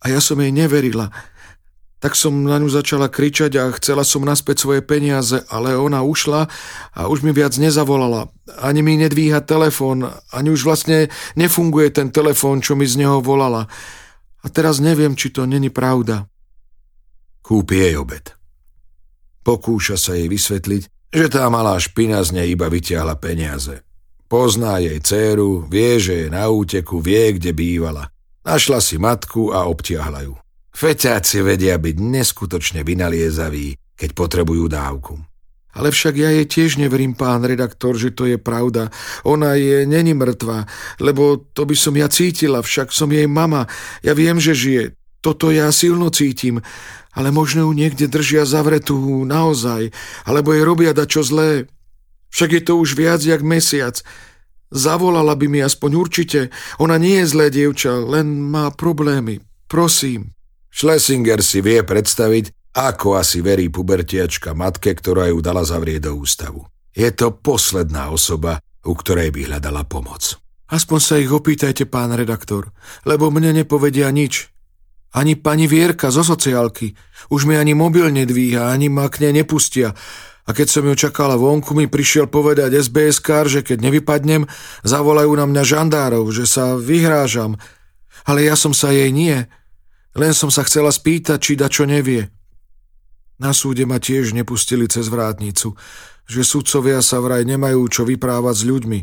A 0.00 0.04
ja 0.08 0.20
som 0.24 0.40
jej 0.40 0.52
neverila. 0.52 1.12
Tak 2.04 2.20
som 2.20 2.44
na 2.44 2.60
ňu 2.60 2.68
začala 2.68 3.08
kričať 3.08 3.56
a 3.56 3.72
chcela 3.80 4.04
som 4.04 4.20
naspäť 4.28 4.60
svoje 4.68 4.84
peniaze, 4.84 5.40
ale 5.48 5.72
ona 5.72 6.04
ušla 6.04 6.52
a 6.92 7.00
už 7.08 7.24
mi 7.24 7.32
viac 7.32 7.56
nezavolala. 7.56 8.28
Ani 8.60 8.84
mi 8.84 9.00
nedvíha 9.00 9.40
telefón, 9.40 10.12
ani 10.28 10.52
už 10.52 10.68
vlastne 10.68 11.08
nefunguje 11.32 11.88
ten 11.96 12.12
telefón, 12.12 12.60
čo 12.60 12.76
mi 12.76 12.84
z 12.84 13.00
neho 13.00 13.24
volala. 13.24 13.72
A 14.44 14.46
teraz 14.52 14.84
neviem, 14.84 15.16
či 15.16 15.32
to 15.32 15.48
není 15.48 15.72
pravda. 15.72 16.28
Kúpi 17.40 17.80
jej 17.80 17.96
obed. 17.96 18.36
Pokúša 19.40 19.96
sa 19.96 20.12
jej 20.12 20.28
vysvetliť, 20.28 21.08
že 21.08 21.26
tá 21.32 21.48
malá 21.48 21.80
špina 21.80 22.20
z 22.20 22.36
nej 22.36 22.52
iba 22.52 22.68
vyťahla 22.68 23.16
peniaze. 23.16 23.80
Pozná 24.28 24.76
jej 24.76 25.00
dceru, 25.00 25.64
vie, 25.72 25.96
že 25.96 26.28
je 26.28 26.28
na 26.28 26.52
úteku, 26.52 27.00
vie, 27.00 27.40
kde 27.40 27.56
bývala. 27.56 28.12
Našla 28.44 28.84
si 28.84 29.00
matku 29.00 29.56
a 29.56 29.64
obtiahla 29.64 30.28
ju. 30.28 30.43
Feťáci 30.74 31.40
vedia 31.46 31.78
byť 31.78 31.96
neskutočne 32.02 32.82
vynaliezaví, 32.82 33.78
keď 33.94 34.10
potrebujú 34.12 34.66
dávku. 34.66 35.22
Ale 35.74 35.90
však 35.90 36.14
ja 36.14 36.30
jej 36.30 36.46
tiež 36.46 36.78
neverím, 36.78 37.18
pán 37.18 37.42
redaktor, 37.42 37.98
že 37.98 38.14
to 38.14 38.30
je 38.30 38.38
pravda. 38.38 38.94
Ona 39.26 39.58
je 39.58 39.82
není 39.86 40.14
mŕtva, 40.14 40.70
lebo 41.02 41.50
to 41.50 41.66
by 41.66 41.74
som 41.74 41.98
ja 41.98 42.06
cítila, 42.06 42.62
však 42.62 42.94
som 42.94 43.10
jej 43.10 43.26
mama. 43.26 43.66
Ja 44.06 44.14
viem, 44.14 44.38
že 44.38 44.54
žije. 44.54 44.94
Toto 45.18 45.50
ja 45.50 45.72
silno 45.74 46.14
cítim 46.14 46.62
ale 47.14 47.30
možno 47.30 47.70
ju 47.70 47.72
niekde 47.72 48.10
držia 48.10 48.42
zavretú 48.42 49.22
naozaj, 49.22 49.94
alebo 50.26 50.50
jej 50.50 50.66
robia 50.66 50.92
čo 51.06 51.22
zlé. 51.22 51.70
Však 52.34 52.50
je 52.50 52.62
to 52.66 52.74
už 52.74 52.98
viac 52.98 53.22
jak 53.22 53.40
mesiac. 53.46 54.02
Zavolala 54.74 55.38
by 55.38 55.46
mi 55.46 55.62
aspoň 55.62 55.90
určite. 55.94 56.40
Ona 56.82 56.98
nie 56.98 57.22
je 57.22 57.30
zlé 57.30 57.46
dievča, 57.54 58.02
len 58.02 58.50
má 58.50 58.74
problémy. 58.74 59.38
Prosím. 59.70 60.34
Schlesinger 60.74 61.38
si 61.38 61.62
vie 61.62 61.86
predstaviť, 61.86 62.74
ako 62.74 63.14
asi 63.14 63.38
verí 63.38 63.70
pubertiačka 63.70 64.58
matke, 64.58 64.90
ktorá 64.90 65.30
ju 65.30 65.38
dala 65.38 65.62
zavrieť 65.62 66.10
do 66.10 66.18
ústavu. 66.18 66.66
Je 66.90 67.06
to 67.14 67.30
posledná 67.30 68.10
osoba, 68.10 68.58
u 68.82 68.98
ktorej 68.98 69.30
by 69.30 69.54
hľadala 69.54 69.86
pomoc. 69.86 70.34
Aspoň 70.66 70.98
sa 70.98 71.14
ich 71.22 71.30
opýtajte, 71.30 71.86
pán 71.86 72.10
redaktor, 72.10 72.74
lebo 73.06 73.30
mne 73.30 73.62
nepovedia 73.62 74.10
nič. 74.10 74.50
Ani 75.14 75.38
pani 75.38 75.70
Vierka 75.70 76.10
zo 76.10 76.26
sociálky. 76.26 76.98
Už 77.30 77.46
mi 77.46 77.54
ani 77.54 77.78
mobil 77.78 78.10
nedvíha, 78.10 78.74
ani 78.74 78.90
ma 78.90 79.06
k 79.06 79.22
nej 79.22 79.46
nepustia. 79.46 79.94
A 80.44 80.50
keď 80.50 80.66
som 80.74 80.82
ju 80.90 80.98
čakala 80.98 81.38
vonku, 81.38 81.70
mi 81.78 81.86
prišiel 81.86 82.26
povedať 82.26 82.74
SBS 82.74 83.22
že 83.46 83.62
keď 83.62 83.78
nevypadnem, 83.78 84.50
zavolajú 84.82 85.30
na 85.38 85.46
mňa 85.46 85.62
žandárov, 85.62 86.26
že 86.34 86.50
sa 86.50 86.74
vyhrážam. 86.74 87.62
Ale 88.26 88.42
ja 88.42 88.58
som 88.58 88.74
sa 88.74 88.90
jej 88.90 89.14
nie. 89.14 89.46
Len 90.14 90.30
som 90.30 90.50
sa 90.50 90.62
chcela 90.62 90.94
spýtať, 90.94 91.38
či 91.42 91.52
da 91.58 91.66
čo 91.66 91.86
nevie. 91.86 92.30
Na 93.42 93.50
súde 93.50 93.82
ma 93.82 93.98
tiež 93.98 94.30
nepustili 94.30 94.86
cez 94.86 95.10
vrátnicu, 95.10 95.74
že 96.30 96.46
sudcovia 96.46 97.02
sa 97.02 97.18
vraj 97.18 97.42
nemajú 97.42 97.82
čo 97.90 98.06
vyprávať 98.06 98.54
s 98.54 98.64
ľuďmi. 98.64 99.00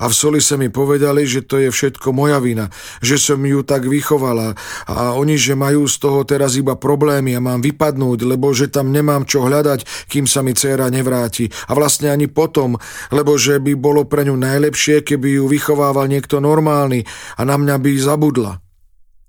A 0.00 0.08
v 0.08 0.16
Solise 0.16 0.56
mi 0.56 0.72
povedali, 0.72 1.28
že 1.28 1.44
to 1.44 1.60
je 1.60 1.68
všetko 1.68 2.16
moja 2.16 2.40
vina, 2.40 2.72
že 3.04 3.20
som 3.20 3.36
ju 3.36 3.60
tak 3.60 3.84
vychovala 3.84 4.56
a 4.88 5.12
oni, 5.12 5.36
že 5.36 5.52
majú 5.52 5.84
z 5.84 5.96
toho 6.00 6.24
teraz 6.24 6.56
iba 6.56 6.72
problémy 6.72 7.36
a 7.36 7.44
mám 7.44 7.60
vypadnúť, 7.60 8.24
lebo 8.24 8.48
že 8.56 8.72
tam 8.72 8.96
nemám 8.96 9.28
čo 9.28 9.44
hľadať, 9.44 10.08
kým 10.08 10.24
sa 10.24 10.40
mi 10.40 10.56
dcéra 10.56 10.88
nevráti. 10.88 11.52
A 11.68 11.76
vlastne 11.76 12.08
ani 12.08 12.32
potom, 12.32 12.80
lebo 13.12 13.36
že 13.36 13.60
by 13.60 13.76
bolo 13.76 14.08
pre 14.08 14.24
ňu 14.24 14.40
najlepšie, 14.40 15.04
keby 15.04 15.36
ju 15.36 15.44
vychovával 15.52 16.08
niekto 16.08 16.40
normálny 16.40 17.04
a 17.36 17.44
na 17.44 17.60
mňa 17.60 17.76
by 17.76 17.92
zabudla. 18.00 18.69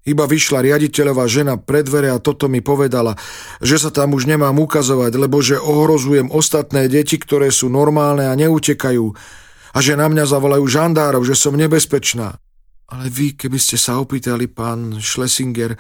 Iba 0.02 0.26
vyšla 0.26 0.66
riaditeľová 0.66 1.30
žena 1.30 1.62
pred 1.62 1.86
dvere 1.86 2.10
a 2.10 2.18
toto 2.18 2.50
mi 2.50 2.66
povedala, 2.66 3.14
že 3.62 3.78
sa 3.78 3.94
tam 3.94 4.18
už 4.18 4.26
nemám 4.26 4.58
ukazovať, 4.58 5.14
lebo 5.14 5.46
že 5.46 5.62
ohrozujem 5.62 6.34
ostatné 6.34 6.90
deti, 6.90 7.22
ktoré 7.22 7.54
sú 7.54 7.70
normálne 7.70 8.26
a 8.26 8.34
neutekajú 8.34 9.06
a 9.72 9.78
že 9.78 9.94
na 9.94 10.10
mňa 10.10 10.26
zavolajú 10.26 10.66
žandárov, 10.66 11.22
že 11.22 11.38
som 11.38 11.54
nebezpečná. 11.54 12.34
Ale 12.92 13.08
vy, 13.08 13.40
keby 13.40 13.56
ste 13.56 13.80
sa 13.80 14.02
opýtali, 14.02 14.52
pán 14.52 15.00
Schlesinger, 15.00 15.78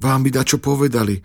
vám 0.00 0.20
by 0.24 0.30
dačo 0.32 0.56
povedali. 0.62 1.20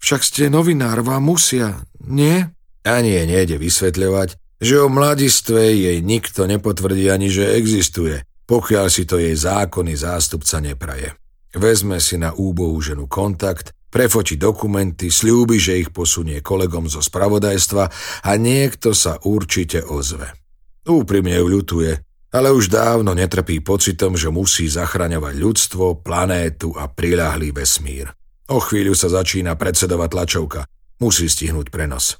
Však 0.00 0.20
ste 0.20 0.42
novinár, 0.52 1.00
vám 1.00 1.24
musia, 1.24 1.80
nie? 2.04 2.42
Ani 2.84 3.16
je 3.16 3.24
nejde 3.28 3.56
vysvetľovať, 3.60 4.60
že 4.60 4.76
o 4.80 4.88
mladistve 4.92 5.72
jej 5.72 5.98
nikto 6.04 6.44
nepotvrdí 6.48 7.08
ani, 7.08 7.32
že 7.32 7.54
existuje, 7.56 8.24
pokiaľ 8.50 8.86
si 8.90 9.06
to 9.06 9.22
jej 9.22 9.38
zákonný 9.38 9.94
zástupca 9.94 10.58
nepraje. 10.58 11.14
Vezme 11.54 12.02
si 12.02 12.18
na 12.18 12.34
úbohú 12.34 12.82
ženu 12.82 13.06
kontakt, 13.06 13.70
prefoti 13.94 14.34
dokumenty, 14.34 15.06
slúbi, 15.10 15.62
že 15.62 15.78
ich 15.78 15.94
posunie 15.94 16.42
kolegom 16.42 16.90
zo 16.90 16.98
spravodajstva 16.98 17.84
a 18.26 18.30
niekto 18.34 18.90
sa 18.90 19.22
určite 19.22 19.86
ozve. 19.86 20.34
Úprimne 20.82 21.38
ju 21.38 21.46
ľutuje, 21.46 21.92
ale 22.34 22.50
už 22.50 22.70
dávno 22.70 23.14
netrpí 23.14 23.62
pocitom, 23.62 24.18
že 24.18 24.30
musí 24.34 24.66
zachraňovať 24.66 25.34
ľudstvo, 25.38 26.02
planétu 26.02 26.74
a 26.74 26.90
priľahlý 26.90 27.54
vesmír. 27.54 28.10
O 28.50 28.58
chvíľu 28.58 28.98
sa 28.98 29.10
začína 29.10 29.54
predsedovať 29.54 30.08
tlačovka. 30.10 30.60
Musí 30.98 31.30
stihnúť 31.30 31.70
prenos. 31.70 32.18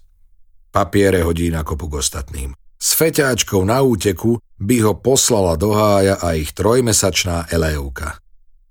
Papiere 0.71 1.27
hodí 1.27 1.51
na 1.51 1.67
kopu 1.67 1.91
k 1.91 1.99
ostatným. 1.99 2.60
S 3.01 3.09
feťáčkou 3.09 3.65
na 3.65 3.81
úteku 3.81 4.37
by 4.61 4.77
ho 4.85 4.93
poslala 4.93 5.57
do 5.57 5.73
hája 5.73 6.21
a 6.21 6.37
ich 6.37 6.53
trojmesačná 6.53 7.49
Eleúka. 7.49 8.21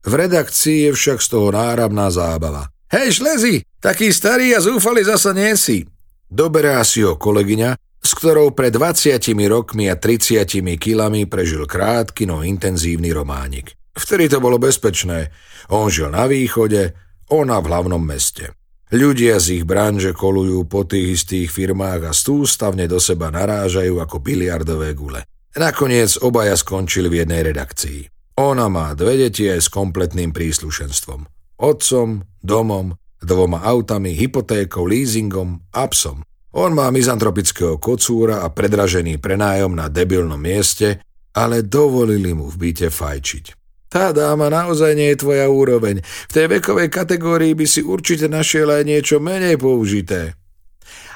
V 0.06 0.14
redakcii 0.14 0.86
je 0.86 0.92
však 0.94 1.18
z 1.18 1.28
toho 1.34 1.50
náramná 1.50 2.14
zábava. 2.14 2.70
Hej, 2.94 3.26
šlezi, 3.26 3.66
taký 3.82 4.14
starý 4.14 4.54
a 4.54 4.62
zúfali 4.62 5.02
zasa 5.02 5.34
nie 5.34 5.58
si. 5.58 5.82
Doberá 6.30 6.78
si 6.86 7.02
ho 7.02 7.18
kolegyňa, 7.18 7.74
s 8.06 8.12
ktorou 8.14 8.54
pred 8.54 8.70
20 8.70 9.18
rokmi 9.50 9.90
a 9.90 9.98
30 9.98 10.46
kilami 10.78 11.26
prežil 11.26 11.66
krátky, 11.66 12.30
no 12.30 12.46
intenzívny 12.46 13.10
románik. 13.10 13.74
Vtedy 13.98 14.30
to 14.30 14.38
bolo 14.38 14.62
bezpečné. 14.62 15.34
On 15.74 15.90
žil 15.90 16.14
na 16.14 16.30
východe, 16.30 16.94
ona 17.34 17.58
v 17.58 17.66
hlavnom 17.66 18.06
meste. 18.06 18.54
Ľudia 18.90 19.38
z 19.38 19.62
ich 19.62 19.66
branže 19.70 20.18
kolujú 20.18 20.66
po 20.66 20.82
tých 20.82 21.22
istých 21.22 21.54
firmách 21.54 22.10
a 22.10 22.12
stústavne 22.12 22.90
do 22.90 22.98
seba 22.98 23.30
narážajú 23.30 24.02
ako 24.02 24.18
biliardové 24.18 24.98
gule. 24.98 25.22
Nakoniec 25.54 26.18
obaja 26.26 26.58
skončili 26.58 27.06
v 27.06 27.22
jednej 27.22 27.46
redakcii. 27.54 28.10
Ona 28.42 28.66
má 28.66 28.98
dve 28.98 29.30
deti 29.30 29.46
aj 29.46 29.62
s 29.62 29.70
kompletným 29.70 30.34
príslušenstvom. 30.34 31.22
Otcom, 31.62 32.26
domom, 32.42 32.98
dvoma 33.22 33.62
autami, 33.62 34.18
hypotékou, 34.18 34.90
leasingom 34.90 35.70
a 35.70 35.86
psom. 35.92 36.26
On 36.58 36.74
má 36.74 36.90
mizantropického 36.90 37.78
kocúra 37.78 38.42
a 38.42 38.50
predražený 38.50 39.22
prenájom 39.22 39.70
na 39.78 39.86
debilnom 39.86 40.42
mieste, 40.42 40.98
ale 41.38 41.62
dovolili 41.62 42.34
mu 42.34 42.50
v 42.50 42.58
byte 42.58 42.90
fajčiť. 42.90 43.59
Tá 43.90 44.14
dáma 44.14 44.54
naozaj 44.54 44.94
nie 44.94 45.10
je 45.18 45.22
tvoja 45.26 45.50
úroveň. 45.50 46.06
V 46.06 46.32
tej 46.32 46.46
vekovej 46.46 46.94
kategórii 46.94 47.58
by 47.58 47.66
si 47.66 47.82
určite 47.82 48.30
našiel 48.30 48.70
aj 48.70 48.86
niečo 48.86 49.18
menej 49.18 49.58
použité. 49.58 50.38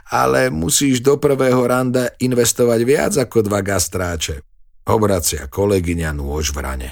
Ale 0.09 0.49
musíš 0.49 1.05
do 1.05 1.21
prvého 1.21 1.61
randa 1.69 2.09
investovať 2.17 2.79
viac 2.81 3.13
ako 3.13 3.45
dva 3.45 3.61
gastráče. 3.61 4.41
Obracia 4.89 5.47
kolegyňa 5.47 6.11
nôž 6.17 6.51
v 6.51 6.59
rane. 6.59 6.89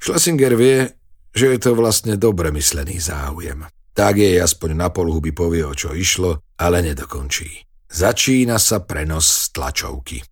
Schlesinger 0.00 0.56
vie, 0.56 0.88
že 1.36 1.54
je 1.54 1.58
to 1.60 1.76
vlastne 1.76 2.16
dobre 2.16 2.48
myslený 2.48 2.96
záujem. 2.96 3.68
Tak 3.92 4.16
jej 4.16 4.40
aspoň 4.40 4.74
na 4.74 4.88
polhuby 4.88 5.36
povie, 5.36 5.62
o 5.62 5.76
čo 5.76 5.92
išlo, 5.92 6.40
ale 6.56 6.80
nedokončí. 6.82 7.68
Začína 7.88 8.56
sa 8.56 8.80
prenos 8.80 9.52
tlačovky. 9.52 10.24